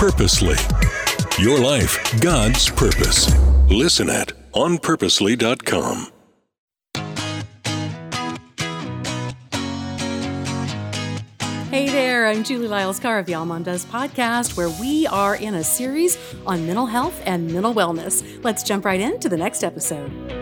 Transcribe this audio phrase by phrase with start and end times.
[0.00, 0.56] Purposely.
[1.38, 3.36] Your life, God's purpose.
[3.68, 6.06] Listen at onpurposely.com.
[11.70, 15.62] Hey there, I'm Julie Lyles Carr of the AllMomDoes podcast, where we are in a
[15.62, 18.42] series on mental health and mental wellness.
[18.42, 20.39] Let's jump right into the next episode.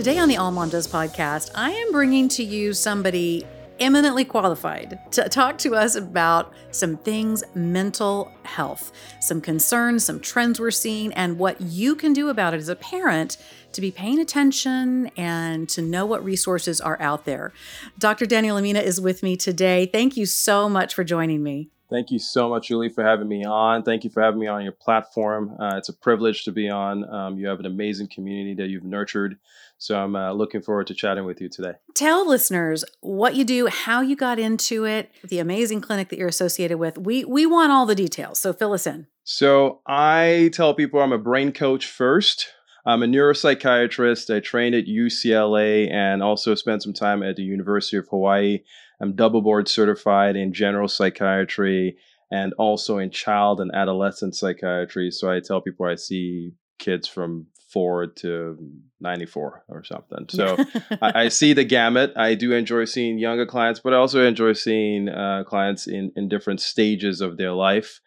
[0.00, 3.46] Today on the AllMomDoes podcast, I am bringing to you somebody
[3.80, 10.58] eminently qualified to talk to us about some things mental health, some concerns, some trends
[10.58, 13.36] we're seeing, and what you can do about it as a parent
[13.72, 17.52] to be paying attention and to know what resources are out there.
[17.98, 18.24] Dr.
[18.24, 19.84] Daniel Emina is with me today.
[19.84, 21.68] Thank you so much for joining me.
[21.90, 23.82] Thank you so much, Julie, for having me on.
[23.82, 25.56] Thank you for having me on your platform.
[25.60, 27.02] Uh, it's a privilege to be on.
[27.12, 29.38] Um, you have an amazing community that you've nurtured.
[29.80, 31.72] So I'm uh, looking forward to chatting with you today.
[31.94, 36.28] Tell listeners what you do, how you got into it, the amazing clinic that you're
[36.28, 36.98] associated with.
[36.98, 38.38] We we want all the details.
[38.38, 39.06] So fill us in.
[39.24, 42.48] So I tell people I'm a brain coach first.
[42.84, 44.34] I'm a neuropsychiatrist.
[44.34, 48.60] I trained at UCLA and also spent some time at the University of Hawaii.
[49.00, 51.96] I'm double board certified in general psychiatry
[52.30, 55.10] and also in child and adolescent psychiatry.
[55.10, 58.58] So I tell people I see kids from four to
[59.00, 60.26] 94 or something.
[60.28, 60.56] So
[61.00, 62.12] I, I, see the gamut.
[62.16, 66.28] I do enjoy seeing younger clients, but I also enjoy seeing uh, clients in, in
[66.28, 68.00] different stages of their life.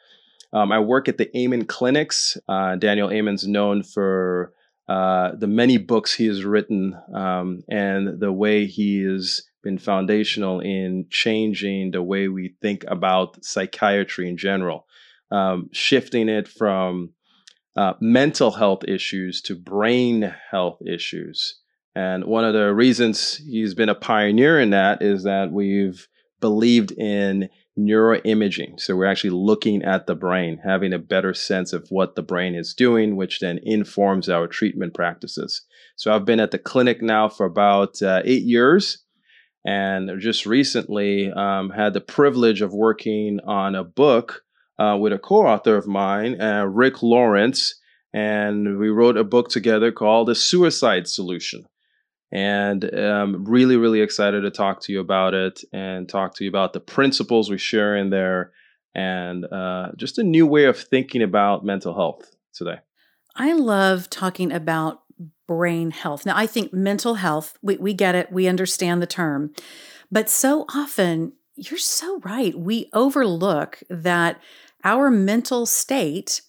[0.51, 2.37] Um, I work at the Amen Clinics.
[2.47, 4.53] Uh, Daniel Amen's known for
[4.87, 10.59] uh, the many books he has written um, and the way he has been foundational
[10.59, 14.85] in changing the way we think about psychiatry in general,
[15.31, 17.11] um, shifting it from
[17.75, 21.59] uh, mental health issues to brain health issues.
[21.95, 26.07] And one of the reasons he's been a pioneer in that is that we've
[26.39, 28.79] believed in neuroimaging.
[28.79, 32.55] So we're actually looking at the brain, having a better sense of what the brain
[32.55, 35.63] is doing, which then informs our treatment practices.
[35.95, 38.99] So I've been at the clinic now for about uh, eight years.
[39.65, 44.42] And just recently um, had the privilege of working on a book
[44.79, 47.75] uh, with a co-author of mine, uh, Rick Lawrence,
[48.13, 51.65] and we wrote a book together called "The Suicide Solution."
[52.31, 56.49] And um, really, really excited to talk to you about it and talk to you
[56.49, 58.51] about the principles we share in there
[58.95, 62.79] and uh, just a new way of thinking about mental health today.
[63.35, 65.03] I love talking about
[65.47, 66.25] brain health.
[66.25, 69.53] Now, I think mental health, we, we get it, we understand the term,
[70.11, 72.57] but so often, you're so right.
[72.57, 74.41] We overlook that
[74.83, 76.41] our mental state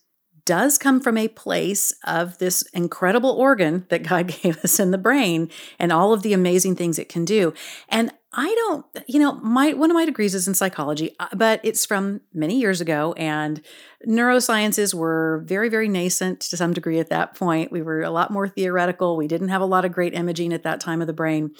[0.44, 4.98] does come from a place of this incredible organ that God gave us in the
[4.98, 7.54] brain and all of the amazing things it can do.
[7.88, 11.60] And I don't, you know, my one of my degrees is in psychology, uh, but
[11.62, 13.62] it's from many years ago and
[14.06, 17.70] neurosciences were very very nascent to some degree at that point.
[17.70, 19.16] We were a lot more theoretical.
[19.16, 21.54] We didn't have a lot of great imaging at that time of the brain.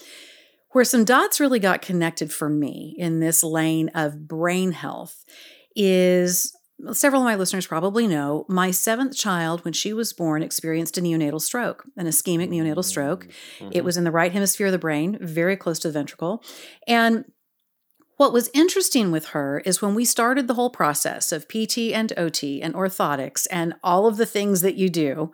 [0.72, 5.24] Where some dots really got connected for me in this lane of brain health
[5.76, 6.52] is
[6.92, 11.00] several of my listeners probably know my seventh child, when she was born, experienced a
[11.00, 13.28] neonatal stroke, an ischemic neonatal stroke.
[13.58, 13.70] Mm-hmm.
[13.72, 16.42] It was in the right hemisphere of the brain, very close to the ventricle.
[16.86, 17.24] And
[18.16, 22.12] what was interesting with her is when we started the whole process of PT and
[22.16, 25.32] OT and orthotics and all of the things that you do,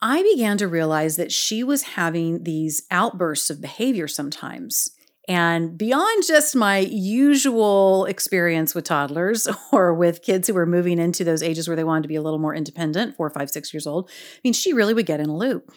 [0.00, 4.90] I began to realize that she was having these outbursts of behavior sometimes
[5.30, 11.22] and beyond just my usual experience with toddlers or with kids who were moving into
[11.22, 13.86] those ages where they wanted to be a little more independent, four, five, six years
[13.86, 15.70] old, I mean, she really would get in a loop.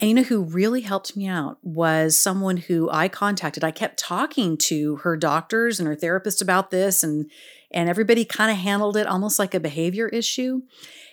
[0.00, 3.62] And you know who really helped me out was someone who I contacted.
[3.62, 7.30] I kept talking to her doctors and her therapist about this, and
[7.70, 10.62] and everybody kind of handled it almost like a behavior issue.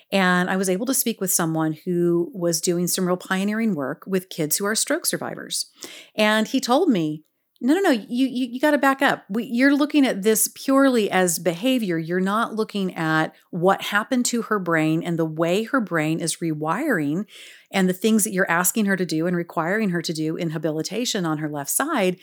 [0.10, 4.04] And I was able to speak with someone who was doing some real pioneering work
[4.08, 5.70] with kids who are stroke survivors.
[6.16, 7.26] And he told me,
[7.60, 7.90] no, no, no.
[7.90, 9.26] You you, you got to back up.
[9.30, 11.98] We, you're looking at this purely as behavior.
[11.98, 16.38] You're not looking at what happened to her brain and the way her brain is
[16.38, 17.26] rewiring,
[17.72, 20.52] and the things that you're asking her to do and requiring her to do in
[20.52, 22.18] habilitation on her left side.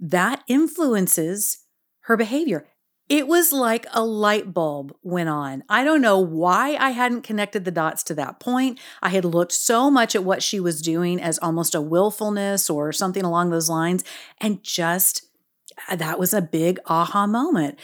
[0.00, 1.64] That influences
[2.00, 2.66] her behavior.
[3.08, 5.62] It was like a light bulb went on.
[5.68, 8.80] I don't know why I hadn't connected the dots to that point.
[9.02, 12.92] I had looked so much at what she was doing as almost a willfulness or
[12.92, 14.04] something along those lines.
[14.40, 15.26] And just
[15.88, 17.78] uh, that was a big aha moment.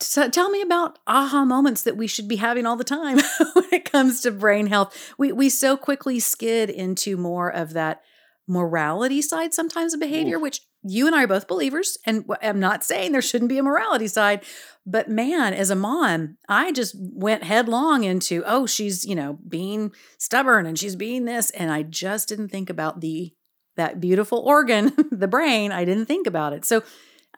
[0.00, 3.18] So tell me about aha moments that we should be having all the time
[3.52, 5.12] when it comes to brain health.
[5.18, 8.00] We we so quickly skid into more of that
[8.48, 10.42] morality side sometimes of behavior, Oof.
[10.42, 11.98] which you and I are both believers.
[12.06, 14.44] And I'm not saying there shouldn't be a morality side,
[14.86, 19.92] but man, as a mom, I just went headlong into, oh, she's, you know, being
[20.18, 21.50] stubborn and she's being this.
[21.50, 23.34] And I just didn't think about the
[23.76, 25.72] that beautiful organ, the brain.
[25.72, 26.64] I didn't think about it.
[26.64, 26.82] So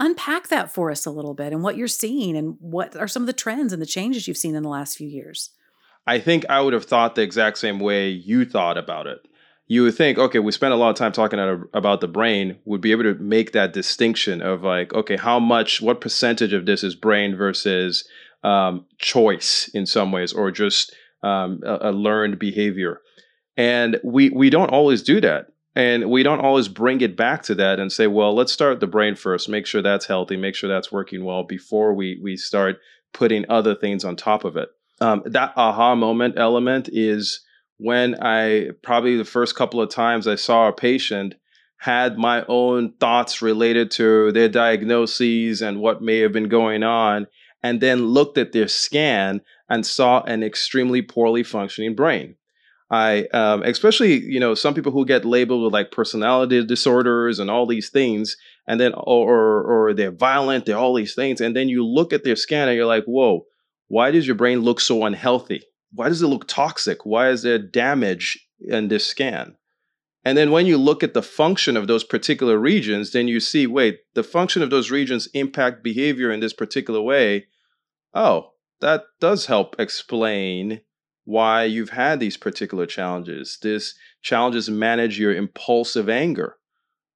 [0.00, 3.23] unpack that for us a little bit and what you're seeing and what are some
[3.23, 5.50] of the trends and the changes you've seen in the last few years.
[6.06, 9.21] I think I would have thought the exact same way you thought about it.
[9.73, 11.39] You would think, okay, we spent a lot of time talking
[11.73, 15.81] about the brain, would be able to make that distinction of like, okay, how much,
[15.81, 18.07] what percentage of this is brain versus
[18.45, 23.01] um, choice in some ways, or just um, a, a learned behavior.
[23.57, 25.47] And we we don't always do that.
[25.75, 28.87] And we don't always bring it back to that and say, well, let's start the
[28.87, 32.77] brain first, make sure that's healthy, make sure that's working well before we we start
[33.15, 34.69] putting other things on top of it.
[35.01, 37.41] Um, that aha moment element is
[37.79, 41.35] when I probably the first couple of times I saw a patient
[41.79, 47.27] had my own thoughts related to their diagnoses and what may have been going on,
[47.63, 52.37] and then looked at their scan and saw an extremely poorly functioning brain.
[52.91, 57.51] I um, especially you know some people who get labeled with like personality disorders and
[57.51, 58.37] all these things,
[58.69, 62.23] and then or or they're violent, they're all these things, and then you look at
[62.23, 63.47] their scan and you're like, whoa,
[63.89, 65.63] why does your brain look so unhealthy?
[65.94, 67.05] Why does it look toxic?
[67.05, 69.56] Why is there damage in this scan?
[70.25, 73.67] And then when you look at the function of those particular regions, then you see,
[73.67, 77.47] wait, the function of those regions impact behavior in this particular way.
[78.15, 80.81] Oh, that does help explain
[81.25, 83.59] why you've had these particular challenges.
[83.62, 86.56] This challenges manage your impulsive anger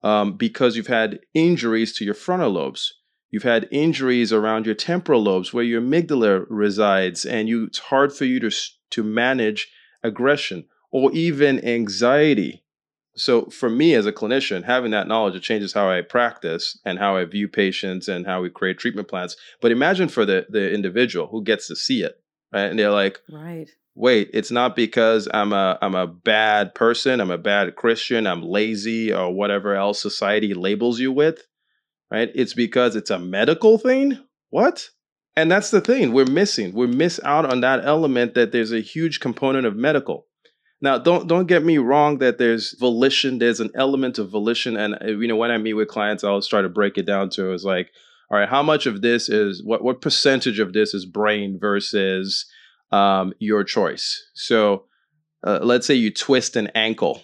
[0.02, 2.94] um, because you've had injuries to your frontal lobes.
[3.36, 8.14] You've had injuries around your temporal lobes where your amygdala resides, and you, it's hard
[8.14, 8.50] for you to,
[8.92, 9.68] to manage
[10.02, 12.64] aggression or even anxiety.
[13.14, 16.98] So, for me as a clinician, having that knowledge, it changes how I practice and
[16.98, 19.36] how I view patients and how we create treatment plans.
[19.60, 22.18] But imagine for the, the individual who gets to see it,
[22.54, 22.70] right?
[22.70, 27.30] And they're like, right wait, it's not because I'm a I'm a bad person, I'm
[27.30, 31.46] a bad Christian, I'm lazy or whatever else society labels you with,
[32.10, 32.30] right?
[32.34, 34.18] It's because it's a medical thing?
[34.50, 34.90] What?
[35.36, 36.72] And that's the thing we're missing.
[36.72, 40.26] We miss out on that element that there's a huge component of medical.
[40.80, 44.94] Now, don't don't get me wrong that there's volition, there's an element of volition and
[44.94, 47.30] uh, you know when I meet with clients I always try to break it down
[47.30, 47.90] to is like
[48.30, 52.46] all right, how much of this is what what percentage of this is brain versus
[52.92, 54.30] um, your choice.
[54.34, 54.84] So
[55.46, 57.22] uh, let's say you twist an ankle,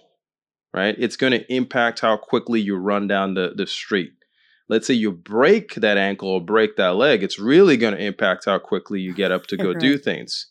[0.73, 0.95] right?
[0.99, 4.13] It's going to impact how quickly you run down the, the street.
[4.69, 8.45] Let's say you break that ankle or break that leg, it's really going to impact
[8.47, 9.81] how quickly you get up to go right.
[9.81, 10.49] do things.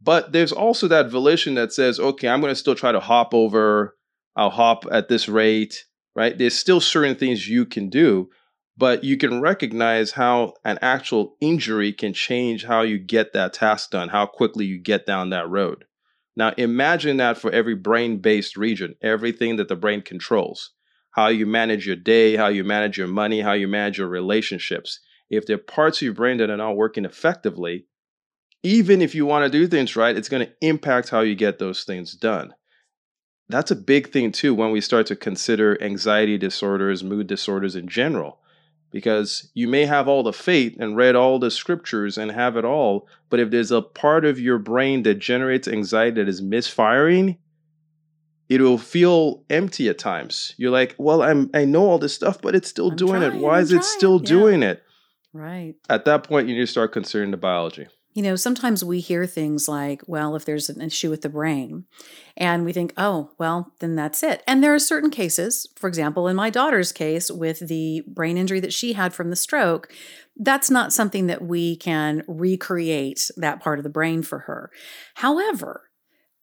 [0.00, 3.34] But there's also that volition that says, okay, I'm going to still try to hop
[3.34, 3.96] over,
[4.34, 6.36] I'll hop at this rate, right?
[6.36, 8.30] There's still certain things you can do
[8.80, 13.90] but you can recognize how an actual injury can change how you get that task
[13.90, 15.84] done, how quickly you get down that road.
[16.34, 20.70] Now, imagine that for every brain based region, everything that the brain controls
[21.10, 25.00] how you manage your day, how you manage your money, how you manage your relationships.
[25.28, 27.86] If there are parts of your brain that are not working effectively,
[28.62, 31.58] even if you want to do things right, it's going to impact how you get
[31.58, 32.54] those things done.
[33.48, 37.88] That's a big thing, too, when we start to consider anxiety disorders, mood disorders in
[37.88, 38.40] general
[38.90, 42.64] because you may have all the faith and read all the scriptures and have it
[42.64, 47.38] all, but if there's a part of your brain that generates anxiety that is misfiring,
[48.50, 50.54] it will feel empty at times.
[50.58, 53.36] You're like, well, I'm I know all this stuff, but it's still I'm doing trying,
[53.36, 53.40] it.
[53.40, 53.80] Why I'm is trying.
[53.80, 54.26] it still yeah.
[54.26, 54.82] doing it?
[55.32, 55.76] Right.
[55.88, 57.86] At that point, you need to start considering the biology.
[58.12, 61.84] You know, sometimes we hear things like, well, if there's an issue with the brain,
[62.36, 64.42] and we think, oh, well, then that's it.
[64.48, 68.58] And there are certain cases, for example, in my daughter's case with the brain injury
[68.58, 69.92] that she had from the stroke,
[70.36, 74.72] that's not something that we can recreate that part of the brain for her.
[75.14, 75.89] However,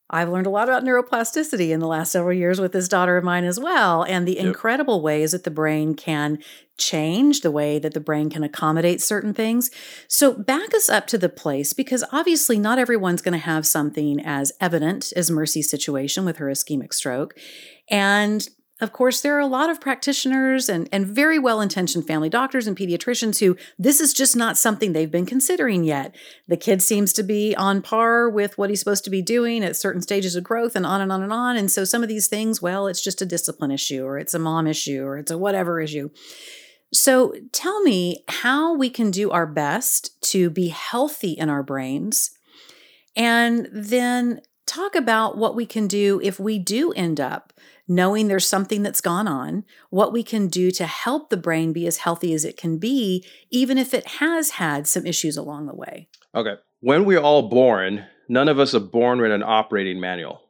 [0.09, 3.25] I've learned a lot about neuroplasticity in the last several years with this daughter of
[3.25, 4.45] mine as well, and the yep.
[4.45, 6.39] incredible ways that the brain can
[6.77, 9.69] change, the way that the brain can accommodate certain things.
[10.07, 14.21] So, back us up to the place because obviously not everyone's going to have something
[14.23, 17.33] as evident as Mercy's situation with her ischemic stroke.
[17.89, 18.47] And
[18.79, 22.67] of course, there are a lot of practitioners and, and very well intentioned family doctors
[22.67, 26.15] and pediatricians who this is just not something they've been considering yet.
[26.47, 29.75] The kid seems to be on par with what he's supposed to be doing at
[29.75, 31.57] certain stages of growth and on and on and on.
[31.57, 34.39] And so some of these things, well, it's just a discipline issue or it's a
[34.39, 36.11] mom issue or it's a whatever issue.
[36.93, 42.31] So tell me how we can do our best to be healthy in our brains
[43.15, 47.53] and then talk about what we can do if we do end up
[47.87, 51.87] knowing there's something that's gone on, what we can do to help the brain be
[51.87, 55.75] as healthy as it can be, even if it has had some issues along the
[55.75, 56.09] way.
[56.35, 56.55] Okay.
[56.81, 60.41] When we're all born, none of us are born with an operating manual,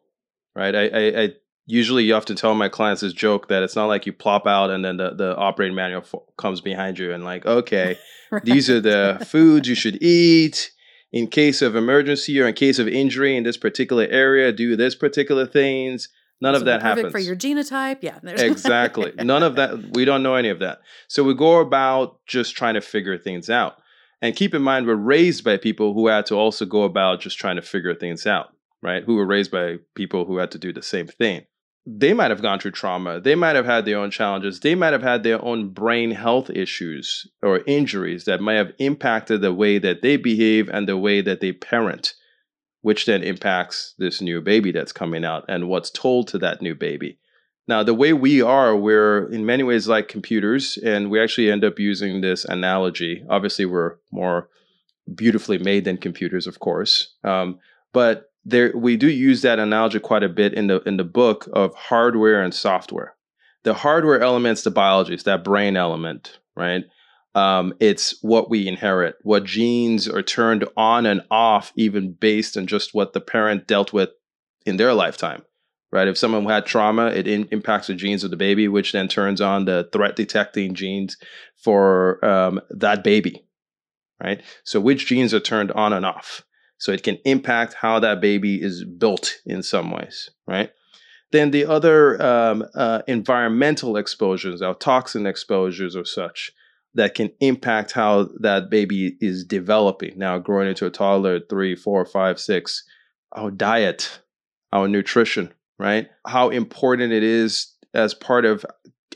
[0.56, 0.75] right?
[0.75, 1.29] I, I, I
[1.67, 4.70] usually you to tell my clients this joke that it's not like you plop out
[4.70, 7.98] and then the, the operating manual f- comes behind you and like, okay,
[8.32, 8.44] right.
[8.44, 10.72] these are the foods you should eat
[11.12, 14.96] in case of emergency or in case of injury in this particular area, do this
[14.96, 16.10] particular things.
[16.39, 17.12] None of that happens.
[17.12, 17.98] for your genotype.
[18.01, 18.20] Yeah.
[18.24, 19.12] exactly.
[19.17, 19.96] None of that.
[19.96, 20.82] We don't know any of that.
[21.08, 23.77] So we go about just trying to figure things out.
[24.22, 27.38] And keep in mind, we're raised by people who had to also go about just
[27.38, 28.48] trying to figure things out,
[28.82, 29.03] right?
[29.03, 31.46] Who were raised by people who had to do the same thing.
[31.89, 33.22] They might have gone through trauma.
[33.22, 34.60] They might have had their own challenges.
[34.60, 39.41] They might have had their own brain health issues or injuries that might have impacted
[39.41, 42.13] the way that they behave and the way that they parent
[42.81, 46.75] which then impacts this new baby that's coming out and what's told to that new
[46.75, 47.17] baby.
[47.67, 51.65] Now, the way we are, we're in many ways like computers, and we actually end
[51.65, 53.25] up using this analogy.
[53.29, 54.50] Obviously, we're more
[55.13, 57.60] beautifully made than computers, of course, um,
[57.93, 61.50] but there we do use that analogy quite a bit in the in the book
[61.51, 63.15] of hardware and software.
[63.63, 66.86] The hardware elements, the biology, is that brain element, right?
[67.38, 72.65] Um, it's what we inherit, what genes are turned on and off, even based on
[72.65, 74.10] just what the parent dealt with
[74.65, 75.44] in their lifetime,
[75.91, 76.08] right?
[76.08, 79.39] If someone had trauma, it in, impacts the genes of the baby, which then turns
[79.39, 81.15] on the threat detecting genes
[81.56, 83.46] for um, that baby,
[84.20, 84.41] right?
[84.63, 86.41] So, which genes are turned on and off?
[86.79, 90.72] So, it can impact how that baby is built in some ways, right?
[91.32, 96.51] Then the other um, uh, environmental exposures, our toxin exposures or such,
[96.97, 100.17] that can impact how that baby is developing.
[100.17, 102.83] Now, growing into a toddler, three, four, five, six,
[103.33, 104.19] our diet,
[104.73, 106.09] our nutrition, right?
[106.25, 108.65] How important it is as part of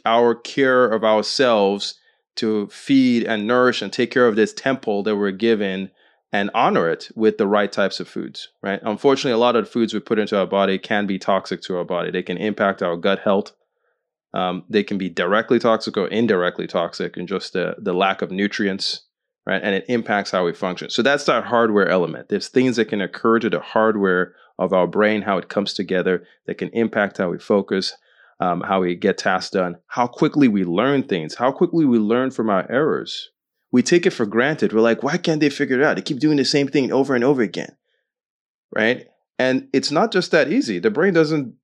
[0.05, 1.95] our care of ourselves
[2.35, 5.89] to feed and nourish and take care of this temple that we're given
[6.31, 8.79] and honor it with the right types of foods, right?
[8.83, 11.77] Unfortunately, a lot of the foods we put into our body can be toxic to
[11.77, 12.11] our body.
[12.11, 13.53] They can impact our gut health,
[14.33, 18.31] um, they can be directly toxic or indirectly toxic, and just the the lack of
[18.31, 19.05] nutrients,
[19.45, 19.61] right?
[19.61, 20.89] And it impacts how we function.
[20.89, 22.29] So that's that hardware element.
[22.29, 26.25] There's things that can occur to the hardware of our brain, how it comes together,
[26.45, 27.97] that can impact how we focus,
[28.39, 32.31] um, how we get tasks done, how quickly we learn things, how quickly we learn
[32.31, 33.29] from our errors.
[33.71, 34.73] We take it for granted.
[34.73, 35.95] We're like, why can't they figure it out?
[35.95, 37.75] They keep doing the same thing over and over again,
[38.75, 39.07] right?
[39.39, 40.77] And it's not just that easy.
[40.77, 41.55] The brain doesn't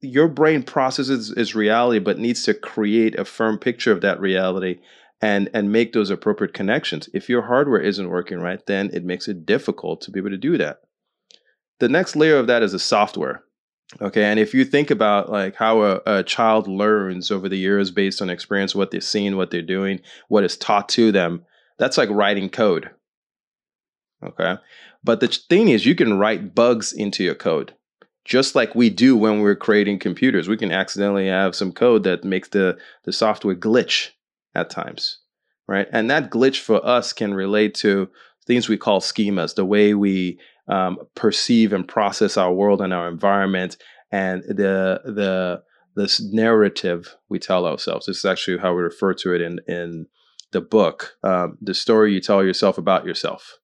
[0.00, 4.78] your brain processes is reality but needs to create a firm picture of that reality
[5.20, 7.08] and and make those appropriate connections.
[7.12, 10.36] If your hardware isn't working right then it makes it difficult to be able to
[10.36, 10.80] do that.
[11.80, 13.42] The next layer of that is the software
[14.00, 14.24] okay?
[14.24, 18.22] And if you think about like how a, a child learns over the years based
[18.22, 21.44] on experience what they're seeing what they're doing what is taught to them
[21.78, 22.90] that's like writing code
[24.24, 24.56] okay?
[25.02, 27.74] But the thing is you can write bugs into your code
[28.28, 30.48] just like we do when we're creating computers.
[30.48, 34.10] We can accidentally have some code that makes the, the software glitch
[34.54, 35.20] at times,
[35.66, 35.88] right?
[35.92, 38.10] And that glitch for us can relate to
[38.46, 43.08] things we call schemas, the way we um, perceive and process our world and our
[43.08, 43.78] environment,
[44.12, 45.62] and the the
[45.96, 48.06] this narrative we tell ourselves.
[48.06, 50.06] This is actually how we refer to it in in
[50.52, 51.16] the book.
[51.22, 53.58] Um, the story you tell yourself about yourself,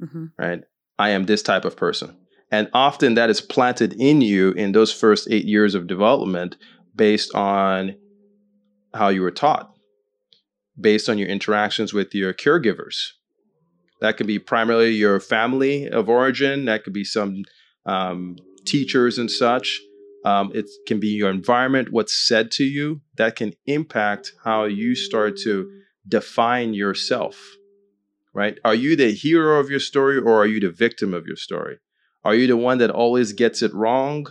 [0.00, 0.26] mm-hmm.
[0.38, 0.62] right?
[0.98, 2.16] I am this type of person
[2.50, 6.56] and often that is planted in you in those first eight years of development
[6.94, 7.96] based on
[8.94, 9.74] how you were taught,
[10.80, 13.10] based on your interactions with your caregivers.
[14.00, 17.44] That could be primarily your family of origin, that could be some
[17.84, 19.80] um, teachers and such.
[20.24, 24.94] Um, it can be your environment, what's said to you, that can impact how you
[24.94, 25.70] start to
[26.08, 27.56] define yourself,
[28.34, 28.58] right?
[28.64, 31.78] Are you the hero of your story or are you the victim of your story?
[32.26, 34.26] Are you the one that always gets it wrong?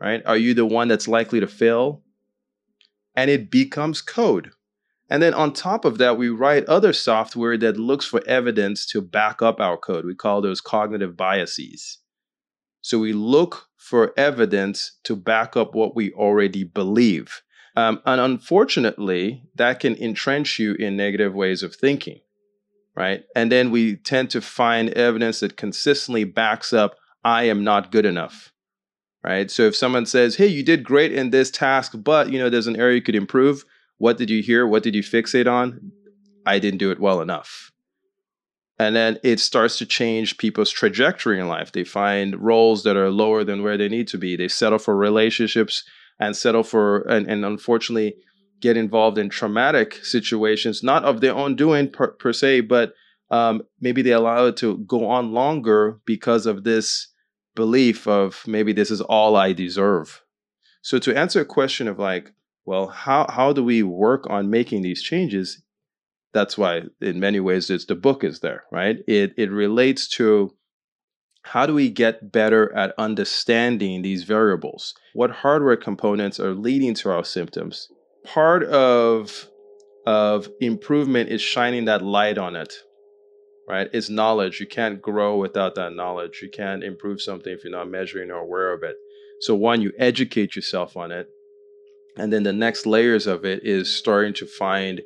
[0.00, 0.22] Right?
[0.24, 2.04] Are you the one that's likely to fail?
[3.16, 4.52] And it becomes code.
[5.10, 9.02] And then on top of that, we write other software that looks for evidence to
[9.02, 10.04] back up our code.
[10.04, 11.98] We call those cognitive biases.
[12.82, 17.42] So we look for evidence to back up what we already believe.
[17.74, 22.20] Um, and unfortunately, that can entrench you in negative ways of thinking,
[22.94, 23.24] right?
[23.34, 28.06] And then we tend to find evidence that consistently backs up I am not good
[28.06, 28.52] enough.
[29.22, 29.50] Right.
[29.50, 32.66] So if someone says, Hey, you did great in this task, but you know, there's
[32.66, 33.64] an area you could improve.
[33.96, 34.66] What did you hear?
[34.66, 35.92] What did you fixate on?
[36.44, 37.72] I didn't do it well enough.
[38.78, 41.72] And then it starts to change people's trajectory in life.
[41.72, 44.36] They find roles that are lower than where they need to be.
[44.36, 45.84] They settle for relationships
[46.18, 48.16] and settle for, and, and unfortunately,
[48.60, 52.92] get involved in traumatic situations, not of their own doing per, per se, but
[53.30, 57.08] um, maybe they allow it to go on longer because of this
[57.54, 60.22] belief of maybe this is all I deserve.
[60.82, 62.32] So to answer a question of like,
[62.66, 65.62] well, how how do we work on making these changes?
[66.32, 68.98] That's why in many ways it's the book is there, right?
[69.06, 70.54] It it relates to
[71.42, 74.94] how do we get better at understanding these variables?
[75.12, 77.88] What hardware components are leading to our symptoms?
[78.24, 79.48] Part of
[80.06, 82.74] of improvement is shining that light on it
[83.68, 83.88] right?
[83.92, 84.60] It's knowledge.
[84.60, 86.40] You can't grow without that knowledge.
[86.42, 88.96] You can't improve something if you're not measuring or aware of it.
[89.40, 91.28] So, one, you educate yourself on it.
[92.16, 95.00] And then the next layers of it is starting to find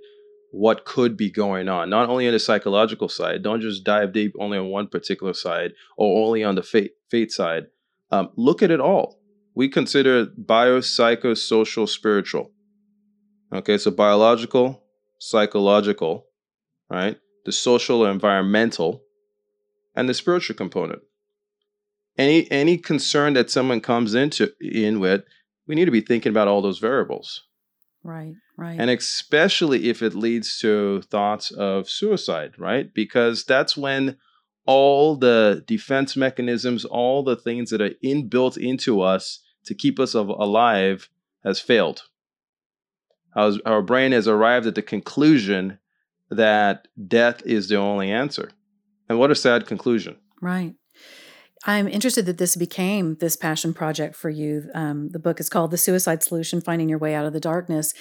[0.50, 3.42] what could be going on, not only on the psychological side.
[3.42, 7.32] Don't just dive deep only on one particular side or only on the fate, faith
[7.32, 7.66] side.
[8.10, 9.20] Um, look at it all.
[9.54, 12.50] We consider bio, psycho, social, spiritual.
[13.52, 14.82] Okay, so biological,
[15.18, 16.26] psychological,
[16.90, 17.18] right?
[17.48, 19.02] The social or environmental,
[19.96, 21.00] and the spiritual component.
[22.18, 25.22] Any any concern that someone comes into in with,
[25.66, 27.44] we need to be thinking about all those variables.
[28.04, 28.78] Right, right.
[28.78, 32.92] And especially if it leads to thoughts of suicide, right?
[32.92, 34.18] Because that's when
[34.66, 40.12] all the defense mechanisms, all the things that are inbuilt into us to keep us
[40.12, 41.08] alive
[41.44, 42.02] has failed.
[43.34, 45.78] Our, our brain has arrived at the conclusion
[46.30, 48.50] that death is the only answer.
[49.08, 50.16] And what a sad conclusion.
[50.40, 50.74] Right.
[51.64, 54.70] I'm interested that this became this passion project for you.
[54.74, 57.94] Um, the book is called The Suicide Solution Finding Your Way Out of the Darkness.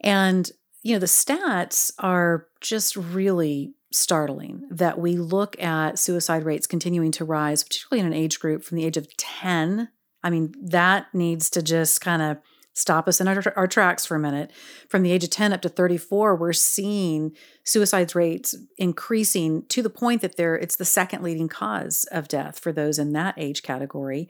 [0.00, 0.50] And,
[0.82, 7.10] you know, the stats are just really startling that we look at suicide rates continuing
[7.12, 9.88] to rise, particularly in an age group from the age of 10.
[10.22, 12.38] I mean, that needs to just kind of
[12.74, 14.52] stop us in our, our, tracks for a minute.
[14.88, 17.32] From the age of 10 up to 34, we're seeing
[17.64, 22.58] suicides rates increasing to the point that they're it's the second leading cause of death
[22.58, 24.28] for those in that age category.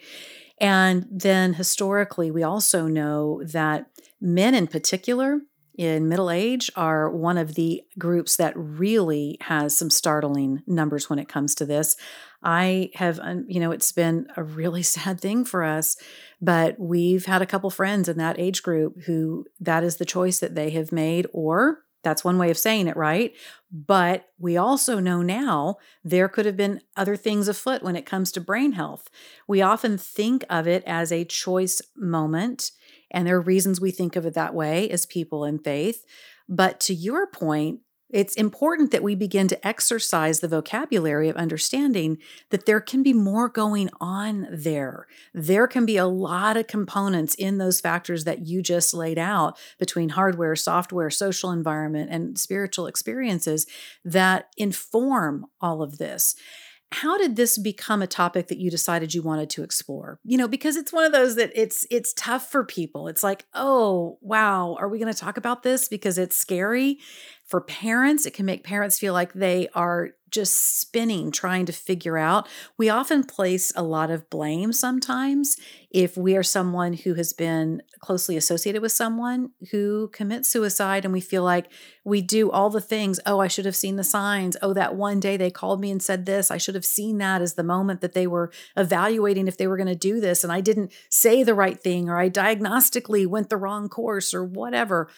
[0.60, 3.86] And then historically, we also know that
[4.20, 5.40] men in particular
[5.78, 11.18] in middle age are one of the groups that really has some startling numbers when
[11.18, 11.96] it comes to this.
[12.42, 15.96] I have, you know, it's been a really sad thing for us,
[16.40, 20.40] but we've had a couple friends in that age group who that is the choice
[20.40, 23.34] that they have made, or that's one way of saying it, right?
[23.70, 28.32] But we also know now there could have been other things afoot when it comes
[28.32, 29.10] to brain health.
[29.46, 32.72] We often think of it as a choice moment,
[33.10, 36.04] and there are reasons we think of it that way as people in faith.
[36.48, 37.80] But to your point,
[38.12, 42.18] it's important that we begin to exercise the vocabulary of understanding
[42.50, 45.06] that there can be more going on there.
[45.32, 49.58] There can be a lot of components in those factors that you just laid out
[49.78, 53.66] between hardware, software, social environment, and spiritual experiences
[54.04, 56.34] that inform all of this.
[56.92, 60.18] How did this become a topic that you decided you wanted to explore?
[60.24, 63.06] You know because it's one of those that it's it's tough for people.
[63.06, 66.98] It's like oh wow are we going to talk about this because it's scary
[67.50, 72.16] for parents, it can make parents feel like they are just spinning trying to figure
[72.16, 72.48] out.
[72.78, 75.56] We often place a lot of blame sometimes
[75.90, 81.12] if we are someone who has been closely associated with someone who commits suicide and
[81.12, 81.72] we feel like
[82.04, 83.18] we do all the things.
[83.26, 84.56] Oh, I should have seen the signs.
[84.62, 86.52] Oh, that one day they called me and said this.
[86.52, 89.76] I should have seen that as the moment that they were evaluating if they were
[89.76, 90.44] going to do this.
[90.44, 94.44] And I didn't say the right thing or I diagnostically went the wrong course or
[94.44, 95.10] whatever.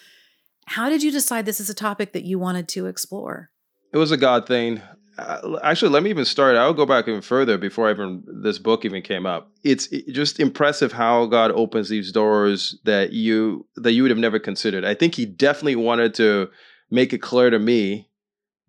[0.67, 3.51] How did you decide this is a topic that you wanted to explore?
[3.93, 4.81] It was a God thing.
[5.19, 6.57] Uh, actually, let me even start.
[6.57, 9.51] I'll go back even further before even this book even came up.
[9.63, 14.39] It's just impressive how God opens these doors that you that you would have never
[14.39, 14.85] considered.
[14.85, 16.49] I think He definitely wanted to
[16.91, 18.09] make it clear to me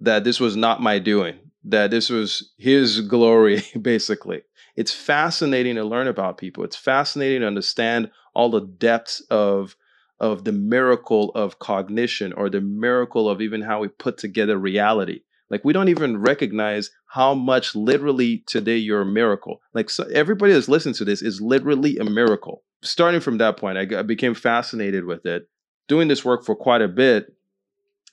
[0.02, 1.40] that this was not my doing.
[1.64, 4.42] That this was His glory, basically.
[4.76, 6.66] It's fascinating to learn about people.
[6.66, 9.78] It's fascinating to understand all the depths of
[10.24, 15.20] of the miracle of cognition or the miracle of even how we put together reality.
[15.50, 19.60] Like we don't even recognize how much literally today you're a miracle.
[19.74, 22.64] Like so everybody that's listening to this is literally a miracle.
[22.82, 25.50] Starting from that point, I, got, became fascinated with it.
[25.90, 27.36] Doing this work for quite a bit,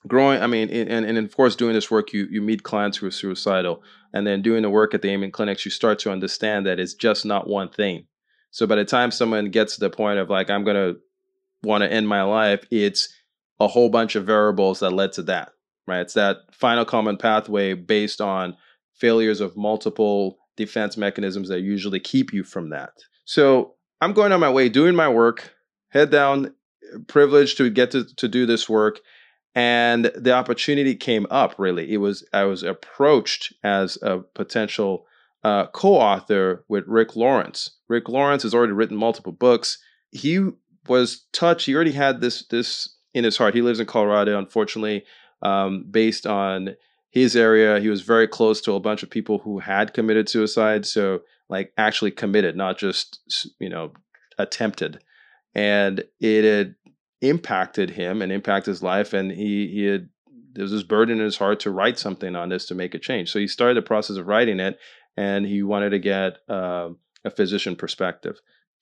[0.09, 0.43] growing.
[0.43, 3.13] I mean, and, and of course, doing this work, you you meet clients who are
[3.13, 6.81] suicidal, and then doing the work at the Amen clinics, you start to understand that
[6.81, 8.09] it's just not one thing.
[8.51, 10.95] So by the time someone gets to the point of like, I'm gonna
[11.63, 13.09] want to end my life, it's
[13.59, 15.53] a whole bunch of variables that led to that,
[15.87, 16.01] right?
[16.01, 18.57] It's that final common pathway based on
[18.95, 22.91] failures of multiple defense mechanisms that usually keep you from that.
[23.25, 25.55] So I'm going on my way, doing my work,
[25.89, 26.55] head down,
[27.07, 29.01] privileged to get to, to do this work.
[29.55, 31.93] And the opportunity came up really.
[31.93, 35.07] It was I was approached as a potential
[35.43, 37.71] uh, co-author with Rick Lawrence.
[37.89, 39.79] Rick Lawrence has already written multiple books.
[40.13, 40.51] He
[40.89, 41.67] was touched.
[41.67, 43.55] He already had this this in his heart.
[43.55, 44.39] He lives in Colorado.
[44.39, 45.05] Unfortunately,
[45.43, 46.77] um, based on
[47.11, 50.87] his area, he was very close to a bunch of people who had committed suicide.
[50.87, 53.21] So, like, actually committed, not just
[53.59, 53.93] you know
[54.39, 55.03] attempted.
[55.55, 56.75] And it had
[57.21, 59.13] impacted him and impacted his life.
[59.13, 60.09] And he he had
[60.53, 62.99] there was this burden in his heart to write something on this to make a
[62.99, 63.31] change.
[63.31, 64.79] So he started the process of writing it,
[65.17, 66.89] and he wanted to get uh,
[67.25, 68.41] a physician perspective.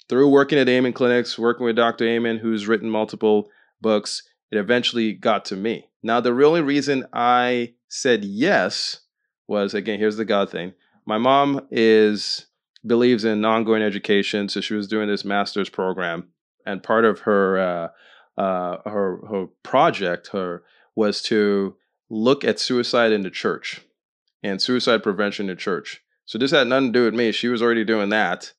[0.09, 2.07] Through working at Amen Clinics, working with Dr.
[2.07, 3.49] Amen, who's written multiple
[3.81, 5.89] books, it eventually got to me.
[6.03, 9.01] Now, the only reason I said yes
[9.47, 10.73] was again, here's the God thing.
[11.07, 12.47] My mom is
[12.87, 16.29] believes in ongoing education, so she was doing this master's program,
[16.65, 20.63] and part of her uh, uh, her her project her
[20.95, 21.77] was to
[22.11, 23.81] look at suicide in the church
[24.43, 26.03] and suicide prevention in the church.
[26.25, 27.33] So this had nothing to do with me.
[27.33, 28.53] She was already doing that.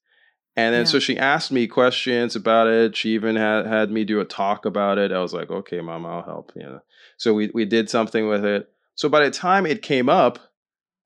[0.59, 0.91] And then yeah.
[0.91, 2.95] so she asked me questions about it.
[2.95, 5.11] She even had had me do a talk about it.
[5.11, 6.51] I was like, okay, mom, I'll help.
[6.55, 6.79] You know.
[7.17, 8.69] So we we did something with it.
[8.95, 10.39] So by the time it came up,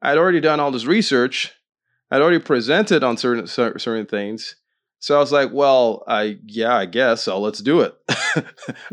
[0.01, 1.53] I'd already done all this research.
[2.09, 4.55] I'd already presented on certain certain things.
[4.99, 7.39] So I was like, well, I yeah, I guess so.
[7.39, 7.95] Let's do it.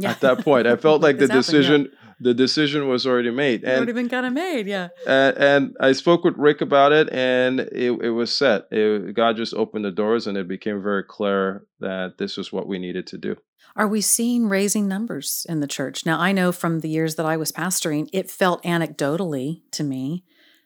[0.05, 3.65] At that point, I felt like the decision the decision was already made.
[3.65, 4.89] And, already been kind of made, yeah.
[5.07, 8.67] And, and, I spoke with Rick about it, and it, it was set.
[8.71, 12.69] It, God just opened the doors, and it became very clear that this was what
[12.69, 13.37] we needed to do.
[13.75, 16.05] Are we seeing raising numbers in the church?
[16.05, 20.25] Now, I know from the years that I was pastoring, it felt anecdotally to me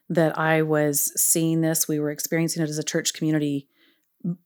[0.09, 1.87] that I was seeing this.
[1.87, 3.69] We were experiencing it as a church community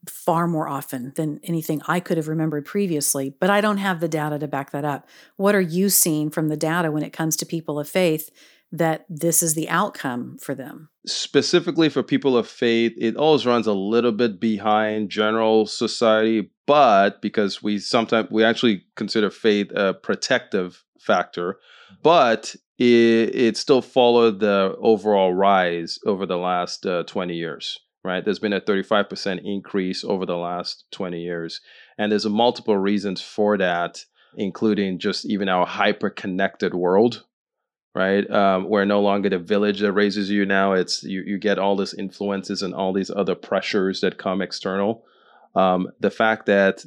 [0.09, 4.09] far more often than anything I could have remembered previously, but I don't have the
[4.09, 5.09] data to back that up.
[5.37, 8.31] What are you seeing from the data when it comes to people of faith
[8.71, 10.91] that this is the outcome for them?
[11.07, 17.23] Specifically for people of faith, it always runs a little bit behind general society, but
[17.23, 21.59] because we sometimes we actually consider faith a protective factor,
[22.03, 28.25] but it, it still followed the overall rise over the last uh, 20 years right?
[28.25, 31.61] There's been a 35% increase over the last 20 years.
[31.97, 34.05] And there's multiple reasons for that,
[34.37, 37.25] including just even our hyper connected world,
[37.95, 38.29] right?
[38.31, 41.77] Um, where no longer the village that raises you now, it's you, you get all
[41.77, 45.05] these influences and all these other pressures that come external.
[45.55, 46.85] Um, the fact that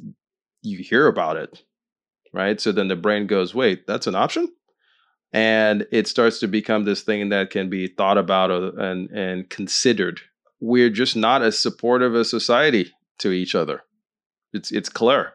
[0.62, 1.62] you hear about it,
[2.32, 2.60] right?
[2.60, 4.48] So then the brain goes, wait, that's an option?
[5.32, 10.20] And it starts to become this thing that can be thought about and, and considered
[10.62, 13.82] we're just not as supportive a society to each other.
[14.52, 15.32] It's it's clear.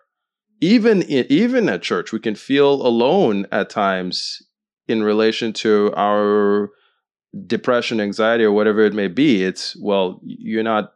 [0.61, 4.41] Even in, even at church, we can feel alone at times
[4.87, 6.69] in relation to our
[7.45, 9.43] depression, anxiety, or whatever it may be.
[9.43, 10.93] It's well, you're not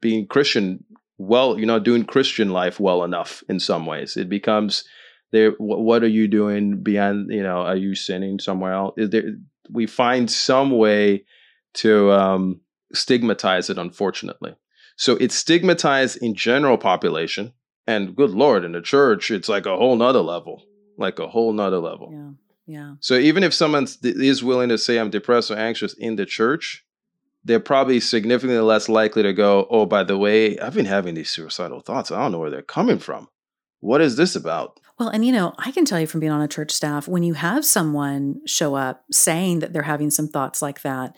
[0.00, 0.82] being Christian
[1.18, 1.58] well.
[1.58, 3.42] You're not doing Christian life well enough.
[3.50, 4.84] In some ways, it becomes
[5.30, 5.50] there.
[5.58, 7.30] What are you doing beyond?
[7.30, 8.94] You know, are you sinning somewhere else?
[8.96, 9.34] There?
[9.70, 11.24] We find some way
[11.74, 12.60] to um,
[12.94, 14.56] stigmatize it, unfortunately.
[14.96, 17.52] So it's stigmatized in general population.
[17.86, 20.62] And good Lord, in the church, it's like a whole nother level,
[20.96, 22.10] like a whole nother level.
[22.12, 22.30] Yeah.
[22.66, 22.94] Yeah.
[23.00, 26.84] So even if someone is willing to say I'm depressed or anxious in the church,
[27.44, 31.28] they're probably significantly less likely to go, oh, by the way, I've been having these
[31.30, 32.10] suicidal thoughts.
[32.10, 33.28] I don't know where they're coming from.
[33.80, 34.80] What is this about?
[34.98, 37.22] Well, and you know, I can tell you from being on a church staff, when
[37.22, 41.14] you have someone show up saying that they're having some thoughts like that,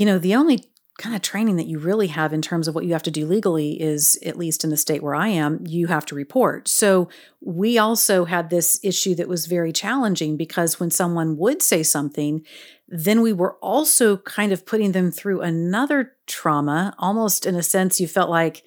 [0.00, 0.64] you know, the only
[0.96, 3.26] kind of training that you really have in terms of what you have to do
[3.26, 6.68] legally is at least in the state where I am, you have to report.
[6.68, 7.10] So
[7.42, 12.42] we also had this issue that was very challenging because when someone would say something,
[12.88, 18.00] then we were also kind of putting them through another trauma, almost in a sense
[18.00, 18.62] you felt like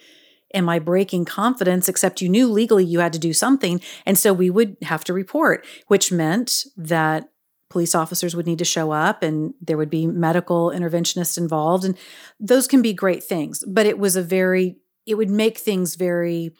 [0.54, 1.90] am I breaking confidence?
[1.90, 3.82] Except you knew legally you had to do something.
[4.06, 7.30] And so we would have to report, which meant that
[7.74, 11.84] police officers would need to show up and there would be medical interventionists involved.
[11.84, 11.98] And
[12.40, 16.54] those can be great things but it was a very it would make things very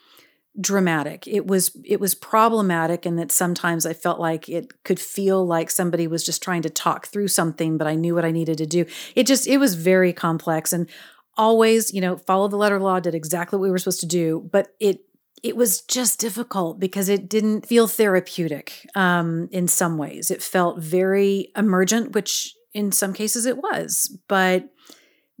[0.60, 1.26] dramatic.
[1.26, 5.70] It was it was problematic and that sometimes i felt like it could feel like
[5.70, 8.66] somebody was just trying to talk through something but i knew what i needed to
[8.66, 8.84] do.
[9.14, 10.88] It just it was very complex and
[11.36, 14.06] always you know follow the letter of law did exactly what we were supposed to
[14.06, 15.00] do but it
[15.44, 20.30] it was just difficult because it didn't feel therapeutic um, in some ways.
[20.30, 24.18] It felt very emergent, which in some cases it was.
[24.26, 24.70] But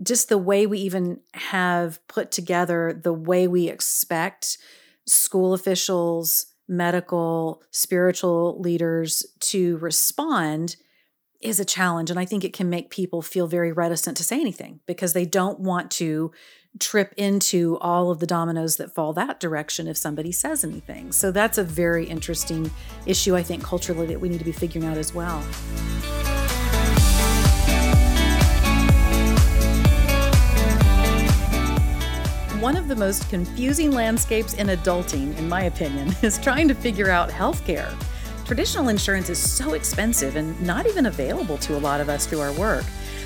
[0.02, 4.58] just the way we even have put together the way we expect
[5.06, 10.76] school officials, medical, spiritual leaders to respond
[11.40, 12.10] is a challenge.
[12.10, 15.24] And I think it can make people feel very reticent to say anything because they
[15.24, 16.30] don't want to
[16.80, 21.12] trip into all of the dominoes that fall that direction if somebody says anything.
[21.12, 22.70] So that's a very interesting
[23.06, 25.40] issue, I think, culturally, that we need to be figuring out as well.
[32.60, 37.10] One of the most confusing landscapes in adulting, in my opinion, is trying to figure
[37.10, 37.94] out healthcare.
[38.46, 42.40] Traditional insurance is so expensive and not even available to a lot of us through
[42.40, 42.84] our work.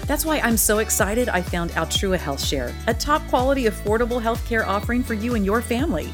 [0.09, 4.67] That's why I'm so excited I found Altrua Health Share, a top quality, affordable healthcare
[4.67, 6.09] offering for you and your family.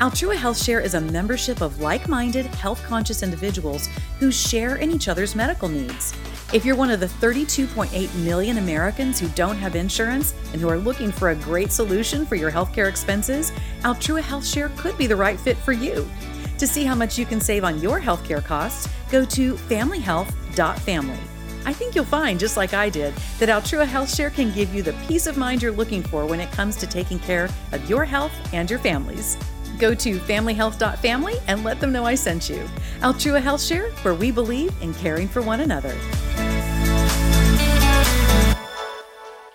[0.00, 4.90] Altrua Health Share is a membership of like minded, health conscious individuals who share in
[4.90, 6.12] each other's medical needs.
[6.52, 10.78] If you're one of the 32.8 million Americans who don't have insurance and who are
[10.78, 15.14] looking for a great solution for your healthcare expenses, Altrua Health Share could be the
[15.14, 16.10] right fit for you.
[16.58, 21.35] To see how much you can save on your healthcare costs, go to familyhealth.family.
[21.66, 24.84] I think you'll find, just like I did, that Altrua Health Share can give you
[24.84, 28.04] the peace of mind you're looking for when it comes to taking care of your
[28.04, 29.36] health and your family's.
[29.76, 32.64] Go to familyhealth.family and let them know I sent you.
[33.00, 35.92] Altrua Health Share, where we believe in caring for one another.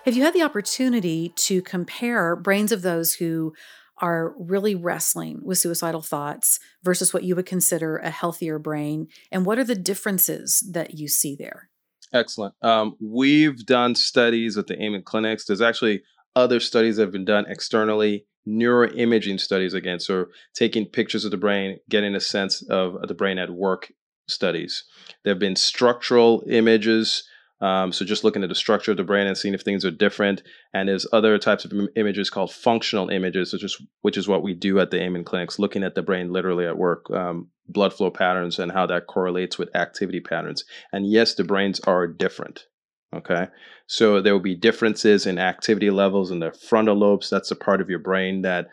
[0.04, 3.54] Have you had the opportunity to compare brains of those who
[3.96, 9.06] are really wrestling with suicidal thoughts versus what you would consider a healthier brain?
[9.30, 11.70] And what are the differences that you see there?
[12.12, 12.54] Excellent.
[12.62, 15.46] Um, we've done studies at the Amen clinics.
[15.46, 16.02] There's actually
[16.36, 19.98] other studies that have been done externally, neuroimaging studies again.
[20.00, 23.92] So taking pictures of the brain, getting a sense of the brain at work
[24.28, 24.84] studies.
[25.24, 27.24] There have been structural images
[27.62, 29.90] um, so just looking at the structure of the brain and seeing if things are
[29.92, 30.42] different.
[30.74, 34.42] And there's other types of Im- images called functional images, which is which is what
[34.42, 37.94] we do at the Amen clinics, looking at the brain literally at work, um, blood
[37.94, 40.64] flow patterns, and how that correlates with activity patterns.
[40.92, 42.66] And yes, the brains are different.
[43.14, 43.46] Okay,
[43.86, 47.30] so there will be differences in activity levels in the frontal lobes.
[47.30, 48.70] That's the part of your brain that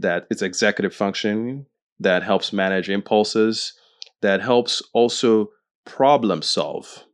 [0.00, 1.66] that is executive functioning,
[2.00, 3.74] that helps manage impulses,
[4.20, 5.50] that helps also
[5.84, 7.04] problem solve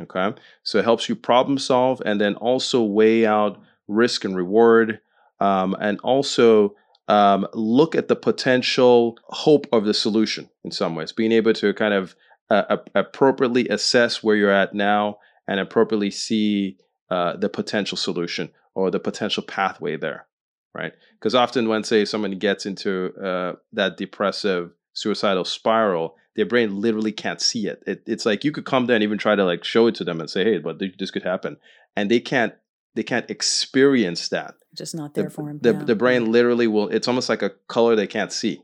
[0.00, 0.34] Okay.
[0.62, 5.00] So it helps you problem solve and then also weigh out risk and reward
[5.40, 6.74] um, and also
[7.08, 11.74] um, look at the potential hope of the solution in some ways, being able to
[11.74, 12.14] kind of
[12.50, 16.78] uh, appropriately assess where you're at now and appropriately see
[17.10, 20.26] uh, the potential solution or the potential pathway there,
[20.74, 20.92] right?
[21.18, 27.12] Because often when, say, someone gets into uh, that depressive suicidal spiral, their brain literally
[27.12, 27.82] can't see it.
[27.86, 28.02] it.
[28.06, 30.20] It's like you could come there and even try to like show it to them
[30.20, 31.56] and say, "Hey, but this could happen,"
[31.96, 32.54] and they can't.
[32.94, 34.54] They can't experience that.
[34.76, 35.60] Just not there the, for them.
[35.62, 35.84] The, yeah.
[35.84, 36.88] the brain literally will.
[36.88, 38.62] It's almost like a color they can't see,